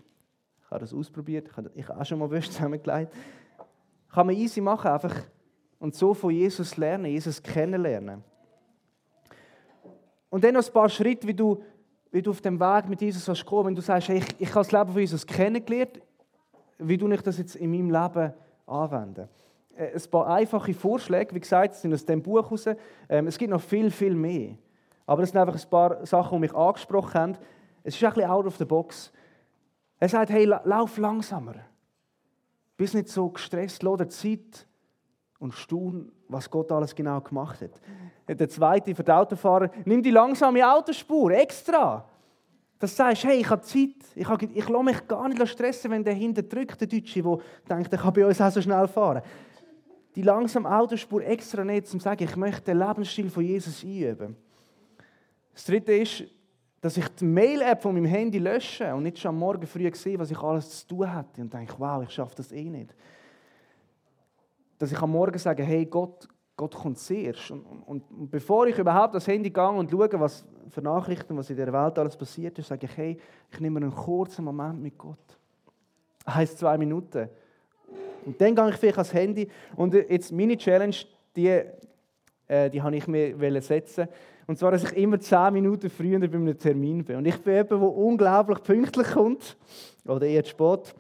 Ich 0.64 0.70
habe 0.70 0.78
das 0.78 0.94
ausprobiert, 0.94 1.50
ich 1.74 1.88
habe 1.88 2.00
auch 2.00 2.04
schon 2.04 2.20
mal 2.20 2.30
Wäsche 2.30 2.52
zusammengelegt. 2.52 3.12
Kann 4.12 4.26
man 4.26 4.36
easy 4.36 4.60
machen, 4.60 4.92
einfach 4.92 5.24
und 5.80 5.96
so 5.96 6.14
von 6.14 6.30
Jesus 6.30 6.76
lernen, 6.76 7.06
Jesus 7.06 7.42
kennenlernen. 7.42 8.22
Und 10.30 10.44
dann 10.44 10.54
noch 10.54 10.64
ein 10.64 10.72
paar 10.72 10.88
Schritte, 10.88 11.26
wie 11.26 11.34
du, 11.34 11.64
wie 12.12 12.22
du 12.22 12.30
auf 12.30 12.40
dem 12.40 12.60
Weg 12.60 12.88
mit 12.88 13.02
Jesus 13.02 13.26
kannst 13.26 13.44
kommen, 13.44 13.66
wenn 13.66 13.74
du 13.74 13.82
sagst, 13.82 14.08
hey, 14.08 14.18
ich, 14.18 14.40
ich 14.40 14.48
habe 14.50 14.60
das 14.60 14.70
Leben 14.70 14.92
von 14.92 15.00
Jesus 15.00 15.26
kennengelernt, 15.26 16.00
wie 16.78 16.96
du 16.96 17.10
ich 17.10 17.22
das 17.22 17.38
jetzt 17.38 17.56
in 17.56 17.72
meinem 17.72 17.90
Leben 17.90 18.32
anwenden? 18.66 19.28
Äh, 19.76 19.94
ein 19.94 20.10
paar 20.10 20.26
einfache 20.28 20.74
Vorschläge, 20.74 21.34
wie 21.34 21.40
gesagt, 21.40 21.74
sind 21.74 21.94
aus 21.94 22.04
dem 22.04 22.22
Buch 22.22 22.50
raus. 22.50 22.66
Ähm, 23.08 23.26
es 23.26 23.38
gibt 23.38 23.50
noch 23.50 23.62
viel, 23.62 23.90
viel 23.90 24.14
mehr. 24.14 24.54
Aber 25.06 25.22
das 25.22 25.30
sind 25.30 25.40
einfach 25.40 25.60
ein 25.60 25.70
paar 25.70 26.04
Sachen, 26.06 26.36
die 26.36 26.40
mich 26.40 26.54
angesprochen 26.54 27.14
haben. 27.14 27.38
Es 27.82 27.94
ist 27.94 28.04
ein 28.04 28.12
bisschen 28.12 28.30
out 28.30 28.46
of 28.46 28.56
the 28.56 28.64
box. 28.64 29.12
Er 29.98 30.08
sagt, 30.08 30.30
hey, 30.30 30.44
lauf 30.44 30.98
langsamer. 30.98 31.54
Bist 32.76 32.94
nicht 32.94 33.08
so 33.08 33.28
gestresst, 33.28 33.82
lass 33.82 33.98
dir 33.98 34.08
Zeit 34.08 34.66
und 35.38 35.52
staun, 35.52 36.12
was 36.28 36.50
Gott 36.50 36.70
alles 36.72 36.94
genau 36.94 37.20
gemacht 37.20 37.60
hat. 37.60 38.38
Der 38.38 38.48
zweite 38.48 38.94
für 38.94 39.04
die 39.04 39.10
Autofahrer, 39.10 39.70
nimm 39.84 40.02
die 40.02 40.10
langsame 40.10 40.68
Autospur, 40.68 41.32
extra. 41.32 42.08
Das 42.78 42.96
sagst, 42.96 43.24
hey, 43.24 43.40
ich 43.40 43.50
habe 43.50 43.62
Zeit, 43.62 43.96
ich, 44.14 44.28
habe, 44.28 44.44
ich 44.46 44.68
lasse 44.68 44.84
mich 44.84 45.06
gar 45.06 45.28
nicht 45.28 45.46
stressen, 45.48 45.90
wenn 45.90 46.02
der 46.02 46.14
hinten 46.14 46.48
drückt, 46.48 46.80
der 46.80 46.88
Deutsche, 46.88 47.22
der 47.22 47.38
denkt, 47.68 47.92
ich 47.92 48.00
kann 48.00 48.12
bei 48.12 48.26
uns 48.26 48.40
auch 48.40 48.50
so 48.50 48.60
schnell 48.60 48.88
fahren 48.88 49.22
die 50.14 50.22
langsame 50.22 50.70
Autospur 50.70 51.22
extra 51.22 51.64
nicht, 51.64 51.92
um 51.92 52.00
zu 52.00 52.04
sagen, 52.04 52.24
ich 52.24 52.36
möchte 52.36 52.62
den 52.62 52.78
Lebensstil 52.78 53.30
von 53.30 53.44
Jesus 53.44 53.82
einüben. 53.82 54.36
Das 55.54 55.64
dritte 55.64 55.92
ist, 55.92 56.24
dass 56.80 56.96
ich 56.96 57.08
die 57.08 57.24
Mail-App 57.24 57.80
von 57.80 57.94
meinem 57.94 58.06
Handy 58.06 58.38
lösche 58.38 58.92
und 58.94 59.04
nicht 59.04 59.18
schon 59.18 59.30
am 59.30 59.38
Morgen 59.38 59.66
früh 59.66 59.88
sehe, 59.94 60.18
was 60.18 60.30
ich 60.30 60.38
alles 60.38 60.80
zu 60.80 60.88
tun 60.88 61.16
hätte 61.16 61.40
und 61.40 61.52
denke, 61.52 61.74
wow, 61.78 62.02
ich 62.02 62.10
schaffe 62.10 62.34
das 62.36 62.50
eh 62.52 62.68
nicht. 62.68 62.94
Dass 64.78 64.90
ich 64.90 65.00
am 65.00 65.12
Morgen 65.12 65.38
sage, 65.38 65.62
hey, 65.62 65.86
Gott, 65.86 66.28
Gott 66.56 66.74
kommt 66.74 66.98
zuerst. 66.98 67.50
Und, 67.52 67.64
und, 67.64 68.10
und, 68.10 68.30
bevor 68.30 68.66
ich 68.66 68.76
überhaupt 68.76 69.14
das 69.14 69.26
Handy 69.28 69.50
gehe 69.50 69.68
und 69.68 69.90
schaue, 69.90 70.08
was 70.18 70.44
für 70.70 70.82
Nachrichten, 70.82 71.36
was 71.36 71.50
in 71.50 71.56
der 71.56 71.72
Welt 71.72 71.98
alles 71.98 72.16
passiert 72.16 72.58
ist, 72.58 72.68
sage 72.68 72.86
ich, 72.86 72.96
hey, 72.96 73.18
ich 73.50 73.60
nehme 73.60 73.78
einen 73.78 73.94
kurzen 73.94 74.44
Moment 74.44 74.82
mit 74.82 74.98
Gott. 74.98 75.38
Heißt 76.26 76.58
zwei 76.58 76.76
Minuten. 76.78 77.28
Und 78.24 78.40
dann 78.40 78.54
gehe 78.54 78.68
ich 78.70 78.76
vielleicht 78.76 78.98
ans 78.98 79.14
Handy. 79.14 79.48
Und 79.76 79.94
jetzt 79.94 80.32
meine 80.32 80.56
Challenge, 80.56 80.94
die, 81.34 81.60
äh, 82.48 82.70
die 82.70 82.82
habe 82.82 82.96
ich 82.96 83.06
mir 83.06 83.62
setzen. 83.62 84.08
Und 84.46 84.58
zwar, 84.58 84.72
dass 84.72 84.84
ich 84.84 84.92
immer 84.96 85.18
10 85.18 85.52
Minuten 85.52 85.88
früher 85.90 86.18
bei 86.18 86.36
einem 86.36 86.58
Termin 86.58 87.04
bin. 87.04 87.16
Und 87.16 87.26
ich 87.26 87.38
bin 87.38 87.54
jemand, 87.54 87.70
der 87.70 87.82
unglaublich 87.82 88.62
pünktlich 88.62 89.08
kommt. 89.08 89.56
Oder 90.04 90.26
eher 90.26 90.44
zu 90.44 90.50
spät. 90.50 90.94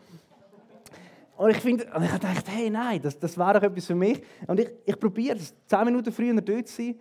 Und 1.36 1.50
ich, 1.50 1.56
finde, 1.56 1.86
und 1.94 2.04
ich 2.04 2.12
gedacht, 2.12 2.44
hey, 2.48 2.70
nein, 2.70 3.00
das, 3.02 3.18
das 3.18 3.36
wäre 3.36 3.54
doch 3.54 3.62
etwas 3.62 3.86
für 3.86 3.94
mich. 3.94 4.22
Und 4.46 4.60
ich, 4.60 4.70
ich 4.84 4.98
probiere 4.98 5.36
es, 5.36 5.54
10 5.66 5.84
Minuten 5.84 6.12
früher 6.12 6.40
dort 6.40 6.68
zu 6.68 6.82
sein. 6.82 6.94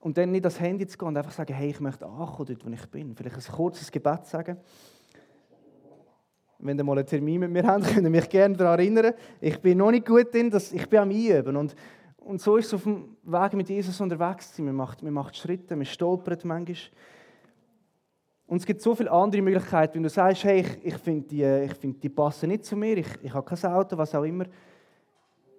Und 0.00 0.16
dann 0.16 0.30
nicht 0.30 0.44
ans 0.44 0.60
Handy 0.60 0.86
zu 0.86 0.96
gehen 0.96 1.08
und 1.08 1.16
einfach 1.16 1.32
sagen, 1.32 1.52
hey, 1.52 1.70
ich 1.70 1.80
möchte 1.80 2.06
ankommen 2.06 2.46
dort, 2.46 2.64
wo 2.64 2.70
ich 2.70 2.86
bin. 2.86 3.14
Vielleicht 3.14 3.36
ein 3.36 3.54
kurzes 3.54 3.90
Gebet 3.90 4.26
sagen 4.26 4.58
wenn 6.58 6.78
ihr 6.78 6.84
mal 6.84 6.98
einen 6.98 7.06
Termin 7.06 7.40
mit 7.40 7.50
mir 7.50 7.66
habt, 7.66 7.84
könnt 7.94 8.04
ihr 8.04 8.10
mich 8.10 8.28
gerne 8.28 8.56
daran 8.56 8.78
erinnern. 8.78 9.14
Ich 9.40 9.60
bin 9.60 9.78
noch 9.78 9.90
nicht 9.90 10.06
gut 10.06 10.34
in 10.34 10.50
das, 10.50 10.72
ich 10.72 10.88
bin 10.88 11.00
am 11.00 11.10
Einüben. 11.10 11.56
Und, 11.56 11.74
und 12.18 12.40
so 12.40 12.56
ist 12.56 12.66
es 12.66 12.74
auf 12.74 12.82
dem 12.82 13.16
Weg 13.22 13.52
mit 13.54 13.68
Jesus 13.68 14.00
unterwegs. 14.00 14.58
Man 14.58 14.74
macht, 14.74 15.02
man 15.02 15.12
macht 15.12 15.36
Schritte, 15.36 15.76
man 15.76 15.86
stolpert 15.86 16.44
manchmal. 16.44 16.76
Und 18.46 18.58
es 18.58 18.66
gibt 18.66 18.80
so 18.80 18.94
viele 18.94 19.10
andere 19.10 19.42
Möglichkeiten, 19.42 19.94
wenn 19.94 20.04
du 20.04 20.08
sagst, 20.08 20.44
hey, 20.44 20.60
ich, 20.60 20.86
ich 20.86 20.96
finde, 20.98 21.26
die, 21.26 21.74
find, 21.74 22.02
die 22.02 22.08
passen 22.08 22.48
nicht 22.48 22.64
zu 22.64 22.76
mir, 22.76 22.96
ich, 22.98 23.08
ich 23.22 23.34
habe 23.34 23.44
kein 23.44 23.72
Auto, 23.72 23.98
was 23.98 24.14
auch 24.14 24.22
immer. 24.22 24.44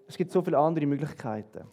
Es 0.07 0.15
gibt 0.15 0.31
so 0.31 0.41
viele 0.41 0.57
andere 0.57 0.85
Möglichkeiten. 0.85 1.65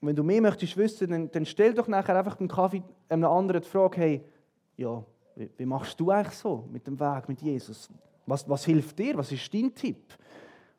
Und 0.00 0.08
wenn 0.08 0.14
du 0.14 0.22
mehr 0.22 0.42
möchtest 0.42 0.76
wissen, 0.76 1.10
dann, 1.10 1.30
dann 1.30 1.46
stell 1.46 1.72
doch 1.72 1.88
nachher 1.88 2.16
einfach 2.16 2.36
beim 2.36 2.46
Kaffee 2.46 2.82
einem 3.08 3.24
anderen 3.24 3.62
die 3.62 3.68
Frage, 3.68 3.96
hey, 3.96 4.24
ja, 4.76 5.02
wie, 5.34 5.50
wie 5.56 5.66
machst 5.66 5.98
du 5.98 6.10
eigentlich 6.10 6.34
so 6.34 6.68
mit 6.70 6.86
dem 6.86 7.00
Weg 7.00 7.28
mit 7.28 7.40
Jesus? 7.40 7.88
Was, 8.28 8.46
was 8.46 8.66
hilft 8.66 8.98
dir? 8.98 9.16
Was 9.16 9.32
ist 9.32 9.52
dein 9.54 9.74
Tipp? 9.74 10.14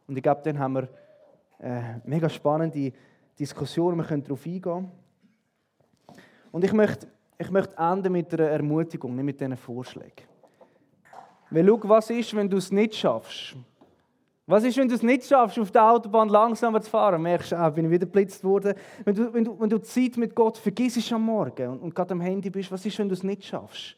Und 0.07 0.15
ich 0.15 0.21
glaube, 0.21 0.41
dann 0.43 0.59
haben 0.59 0.73
wir 0.73 0.87
eine 1.57 1.79
äh, 1.79 2.07
mega 2.07 2.29
spannende 2.29 2.93
Diskussion. 3.37 3.97
Wir 3.97 4.03
können 4.03 4.23
darauf 4.23 4.45
eingehen. 4.45 4.91
Und 6.51 6.63
ich 6.63 6.73
möchte, 6.73 7.07
ich 7.39 7.49
möchte 7.49 7.75
enden 7.75 8.13
mit 8.13 8.31
einer 8.33 8.49
Ermutigung, 8.49 9.15
nicht 9.15 9.25
mit 9.25 9.41
diesen 9.41 9.57
Vorschlägen. 9.57 10.27
Weil 11.49 11.67
schau, 11.67 11.79
was 11.83 12.11
ist, 12.11 12.35
wenn 12.35 12.47
du 12.47 12.57
es 12.57 12.71
nicht 12.71 12.95
schaffst? 12.95 13.55
Was 14.45 14.63
ist, 14.63 14.77
wenn 14.77 14.87
du 14.87 14.93
es 14.93 15.01
nicht 15.01 15.25
schaffst, 15.25 15.57
auf 15.57 15.71
der 15.71 15.91
Autobahn 15.91 16.29
langsamer 16.29 16.81
zu 16.81 16.89
fahren? 16.91 17.21
Merkst 17.21 17.51
du, 17.51 17.55
ah, 17.57 17.69
bin 17.71 17.85
ich 17.85 17.91
wieder 17.91 18.05
geblitzt 18.05 18.43
worden. 18.43 18.75
Wenn 19.03 19.15
du, 19.15 19.33
wenn, 19.33 19.43
du, 19.43 19.59
wenn 19.59 19.69
du 19.69 19.79
Zeit 19.79 20.17
mit 20.17 20.35
Gott 20.35 20.57
vergisst 20.57 21.11
am 21.11 21.23
Morgen 21.23 21.67
und, 21.67 21.79
und 21.79 21.95
gerade 21.95 22.11
am 22.11 22.21
Handy 22.21 22.51
bist, 22.51 22.71
was 22.71 22.85
ist, 22.85 22.99
wenn 22.99 23.09
du 23.09 23.13
es 23.13 23.23
nicht 23.23 23.43
schaffst? 23.43 23.95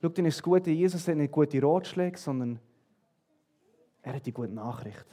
Schau, 0.00 0.08
dann 0.08 0.26
ist 0.26 0.38
das 0.38 0.42
Gute, 0.42 0.70
Jesus 0.70 1.06
hat 1.08 1.16
nicht 1.16 1.32
gute 1.32 1.62
Ratschläge, 1.62 2.18
sondern 2.18 2.58
er 4.02 4.14
hat 4.14 4.26
die 4.26 4.32
gute 4.32 4.52
Nachricht. 4.52 5.06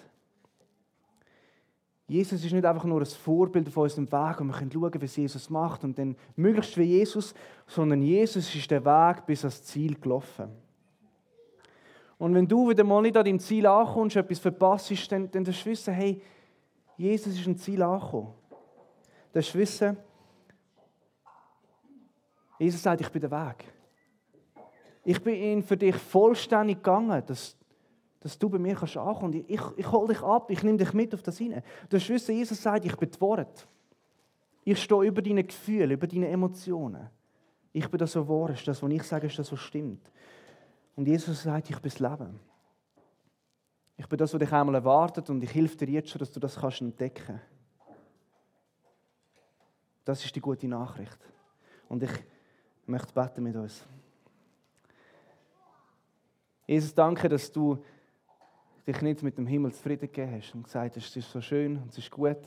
Jesus 2.05 2.43
ist 2.43 2.51
nicht 2.51 2.65
einfach 2.65 2.83
nur 2.83 2.99
ein 2.99 3.05
Vorbild 3.05 3.67
auf 3.67 3.77
unserem 3.77 4.11
Weg 4.11 4.41
und 4.41 4.47
wir 4.47 4.57
können 4.57 4.71
schauen, 4.71 5.01
was 5.01 5.15
Jesus 5.15 5.49
macht 5.49 5.83
und 5.83 5.97
dann 5.97 6.15
möglichst 6.35 6.77
wie 6.77 6.83
Jesus, 6.83 7.33
sondern 7.65 8.01
Jesus 8.01 8.53
ist 8.53 8.69
der 8.69 8.83
Weg 8.83 9.25
bis 9.25 9.43
ans 9.43 9.63
Ziel 9.63 9.95
gelaufen. 9.99 10.49
Und 12.17 12.35
wenn 12.35 12.47
du 12.47 12.69
wieder 12.69 12.83
mal 12.83 13.01
nicht 13.01 13.17
an 13.17 13.25
deinem 13.25 13.39
Ziel 13.39 13.65
ankommst, 13.65 14.15
etwas 14.15 14.39
verpasst, 14.39 15.11
dann, 15.11 15.31
dann 15.31 15.43
darfst 15.43 15.65
du 15.65 15.69
wissen, 15.69 15.93
hey, 15.93 16.21
Jesus 16.97 17.33
ist 17.33 17.47
ein 17.47 17.57
Ziel 17.57 17.81
angekommen. 17.81 18.33
Du 19.31 19.39
darfst 19.39 19.55
wissen, 19.55 19.97
Jesus 22.59 22.83
sagt, 22.83 23.01
ich 23.01 23.09
bin 23.09 23.21
der 23.21 23.31
Weg. 23.31 23.72
Ich 25.03 25.21
bin 25.21 25.61
für 25.63 25.77
dich 25.77 25.95
vollständig 25.95 26.77
gegangen, 26.77 27.23
dass, 27.25 27.57
dass 28.19 28.39
du 28.39 28.49
bei 28.49 28.57
mir 28.57 28.75
kannst 28.75 28.95
ankommen 28.95 29.33
kannst. 29.33 29.49
Ich, 29.49 29.61
ich 29.77 29.91
hole 29.91 30.13
dich 30.13 30.21
ab, 30.21 30.49
ich 30.49 30.63
nehme 30.63 30.77
dich 30.77 30.93
mit 30.93 31.13
auf 31.13 31.21
das 31.21 31.37
hinein. 31.37 31.63
Du 31.83 31.97
darfst 31.97 32.09
wissen, 32.09 32.35
Jesus 32.35 32.61
sagt, 32.61 32.85
ich 32.85 32.95
bin 32.95 33.11
die 33.11 33.21
Wort. 33.21 33.67
Ich 34.63 34.81
stehe 34.81 35.03
über 35.03 35.21
deine 35.21 35.43
Gefühle, 35.43 35.93
über 35.93 36.07
deine 36.07 36.29
Emotionen. 36.29 37.09
Ich 37.73 37.89
bin 37.89 37.97
das, 37.97 38.15
was 38.15 38.27
wahr 38.27 38.51
ist. 38.51 38.65
Das, 38.67 38.81
was 38.81 38.91
ich 38.91 39.03
sage, 39.03 39.27
ist 39.27 39.37
das, 39.37 39.51
was 39.51 39.59
stimmt. 39.59 40.09
Und 40.95 41.07
Jesus 41.07 41.43
sagt, 41.43 41.69
ich 41.69 41.79
bin 41.79 41.91
das 41.91 41.99
Leben. 41.99 42.39
Ich 43.97 44.07
bin 44.07 44.17
das, 44.17 44.33
was 44.33 44.39
dich 44.39 44.51
einmal 44.51 44.75
erwartet 44.75 45.29
und 45.29 45.43
ich 45.43 45.53
helfe 45.53 45.77
dir 45.77 45.89
jetzt 45.89 46.09
schon, 46.09 46.19
dass 46.19 46.31
du 46.31 46.39
das 46.39 46.55
kannst 46.55 46.81
entdecken 46.81 47.41
Das 50.05 50.23
ist 50.23 50.35
die 50.35 50.41
gute 50.41 50.67
Nachricht. 50.67 51.19
Und 51.89 52.03
ich 52.03 52.11
möchte 52.85 53.13
beten 53.13 53.43
mit 53.43 53.55
uns. 53.55 53.85
Jesus, 56.65 56.93
danke, 56.93 57.29
dass 57.29 57.51
du 57.51 57.83
dich 58.87 59.01
nicht 59.01 59.23
mit 59.23 59.37
dem 59.37 59.47
Himmel 59.47 59.71
zufrieden 59.73 60.01
gegeben 60.11 60.35
hast 60.37 60.53
und 60.53 60.63
gesagt 60.63 60.95
hast, 60.95 61.05
es 61.05 61.15
ist 61.15 61.31
so 61.31 61.41
schön 61.41 61.77
und 61.77 61.91
es 61.91 61.97
ist 61.97 62.11
gut, 62.11 62.37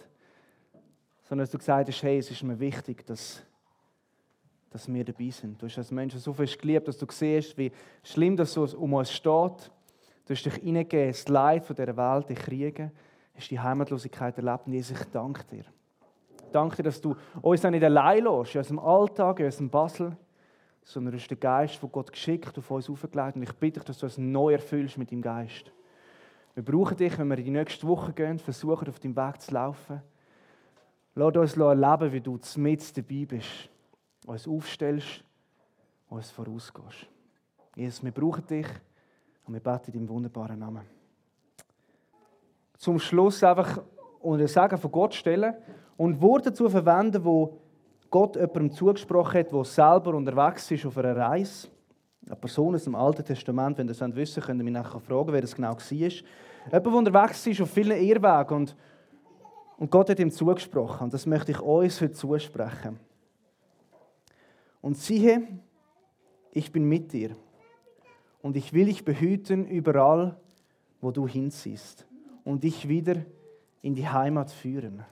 sondern 1.22 1.44
dass 1.44 1.50
du 1.50 1.58
gesagt 1.58 1.88
hast, 1.88 2.02
hey, 2.02 2.18
es 2.18 2.30
ist 2.30 2.42
mir 2.42 2.58
wichtig, 2.58 3.06
dass 3.06 3.42
dass 4.76 4.92
wir 4.92 5.04
dabei 5.04 5.30
sind. 5.30 5.60
Du 5.60 5.66
hast 5.66 5.78
als 5.78 5.90
Menschen 5.90 6.20
so 6.20 6.34
viel 6.34 6.46
geliebt, 6.46 6.86
dass 6.86 6.98
du 6.98 7.06
siehst, 7.08 7.56
wie 7.56 7.72
schlimm 8.02 8.36
das 8.36 8.56
um 8.56 8.92
uns 8.92 9.10
steht. 9.10 9.70
Du 10.26 10.34
hast 10.34 10.44
dich 10.44 10.54
hineingegeben, 10.56 11.12
das 11.12 11.28
Leid 11.28 11.64
von 11.64 11.74
dieser 11.76 11.96
Welt, 11.96 12.28
die 12.28 12.34
Kriege, 12.34 12.92
hast 13.34 13.50
die 13.50 13.58
Heimatlosigkeit 13.58 14.36
erlebt 14.36 14.66
und 14.66 14.74
Jesus, 14.74 15.00
ich 15.00 15.06
danke 15.06 15.44
dir. 15.44 15.64
Ich 16.44 16.52
danke 16.52 16.76
dir, 16.76 16.82
dass 16.82 17.00
du 17.00 17.16
uns 17.40 17.62
nicht 17.62 17.84
allein 17.84 18.24
lässt, 18.24 18.54
in 18.54 18.58
unserem 18.58 18.78
Alltag, 18.80 19.40
in 19.40 19.46
unserem 19.46 19.70
Basel, 19.70 20.16
sondern 20.86 21.12
du 21.12 21.18
hast 21.18 21.28
den 21.28 21.40
Geist 21.40 21.74
von 21.76 21.90
Gott 21.90 22.12
geschickt, 22.12 22.56
auf 22.56 22.70
uns 22.70 22.88
aufgelegt 22.88 23.34
und 23.34 23.42
ich 23.42 23.52
bitte 23.54 23.80
dich, 23.80 23.86
dass 23.86 23.98
du 23.98 24.06
uns 24.06 24.18
neu 24.18 24.52
erfüllst 24.52 24.96
mit 24.96 25.10
deinem 25.10 25.20
Geist. 25.20 25.72
Wir 26.54 26.64
brauchen 26.64 26.96
dich, 26.96 27.18
wenn 27.18 27.28
wir 27.28 27.36
in 27.36 27.44
die 27.44 27.50
nächste 27.50 27.86
Woche 27.86 28.12
gehen, 28.12 28.38
versuchen, 28.38 28.88
auf 28.88 29.00
deinem 29.00 29.16
Weg 29.16 29.42
zu 29.42 29.52
laufen. 29.52 30.00
Lass 31.16 31.36
uns 31.36 31.56
erleben, 31.56 32.12
wie 32.12 32.20
du 32.20 32.38
mit 32.56 32.96
dabei 32.96 33.24
bist 33.26 33.68
uns 34.26 34.48
aufstellst, 34.48 35.22
uns 36.08 36.30
vorausgehst. 36.30 37.06
Jesus, 37.76 38.02
wir 38.02 38.10
brauchen 38.10 38.46
dich 38.46 38.66
und 39.44 39.54
wir 39.54 39.60
beten 39.60 39.92
in 39.92 39.92
deinem 39.92 40.08
wunderbaren 40.08 40.58
Namen. 40.58 40.82
Zum 42.76 42.98
Schluss 42.98 43.42
einfach 43.44 43.82
unter 44.20 44.48
Sagen 44.48 44.78
von 44.78 44.90
Gott 44.90 45.14
stellen 45.14 45.54
und 45.96 46.20
Worte 46.20 46.50
dazu 46.50 46.68
verwenden, 46.68 47.24
wo 47.24 47.60
Gott 48.16 48.36
jemandem 48.36 48.70
zugesprochen 48.70 49.40
hat, 49.40 49.52
der 49.52 49.64
selber 49.64 50.14
unterwegs 50.14 50.70
ist 50.70 50.86
auf 50.86 50.96
einer 50.96 51.14
Reise. 51.14 51.68
Eine 52.26 52.36
Person 52.36 52.74
aus 52.74 52.84
dem 52.84 52.94
Alten 52.94 53.22
Testament, 53.22 53.76
wenn 53.76 53.86
ihr 53.86 53.94
das 53.94 54.16
wissen 54.16 54.42
könnt 54.42 54.58
ihr 54.58 54.64
mich 54.64 54.72
nachher 54.72 55.00
fragen, 55.00 55.34
wer 55.34 55.42
das 55.42 55.54
genau 55.54 55.72
war. 55.72 55.78
Jemand, 55.90 56.24
der 56.72 56.86
unterwegs 56.86 57.46
ist 57.46 57.60
auf 57.60 57.70
vielen 57.70 58.00
Irrwegen 58.00 58.54
und, 58.54 58.76
und 59.76 59.90
Gott 59.90 60.08
hat 60.08 60.18
ihm 60.18 60.30
zugesprochen. 60.30 61.04
Und 61.04 61.12
das 61.12 61.26
möchte 61.26 61.52
ich 61.52 61.60
uns 61.60 62.00
heute 62.00 62.14
zusprechen. 62.14 62.98
Und 64.80 64.96
siehe, 64.96 65.46
ich 66.52 66.72
bin 66.72 66.88
mit 66.88 67.12
dir 67.12 67.36
und 68.40 68.56
ich 68.56 68.72
will 68.72 68.86
dich 68.86 69.04
behüten 69.04 69.66
überall, 69.66 70.40
wo 71.02 71.10
du 71.10 71.28
hinziehst 71.28 72.06
und 72.44 72.64
dich 72.64 72.88
wieder 72.88 73.16
in 73.82 73.94
die 73.94 74.08
Heimat 74.08 74.50
führen. 74.50 75.04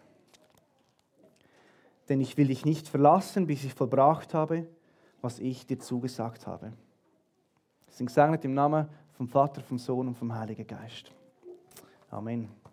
Denn 2.08 2.20
ich 2.20 2.36
will 2.36 2.48
dich 2.48 2.64
nicht 2.64 2.88
verlassen, 2.88 3.46
bis 3.46 3.64
ich 3.64 3.74
vollbracht 3.74 4.34
habe, 4.34 4.66
was 5.22 5.38
ich 5.38 5.66
dir 5.66 5.78
zugesagt 5.78 6.46
habe. 6.46 6.72
Sind 7.88 8.06
gesegnet 8.06 8.44
im 8.44 8.54
Namen 8.54 8.88
vom 9.12 9.28
Vater, 9.28 9.62
vom 9.62 9.78
Sohn 9.78 10.08
und 10.08 10.14
vom 10.16 10.34
Heiligen 10.34 10.66
Geist. 10.66 11.10
Amen. 12.10 12.63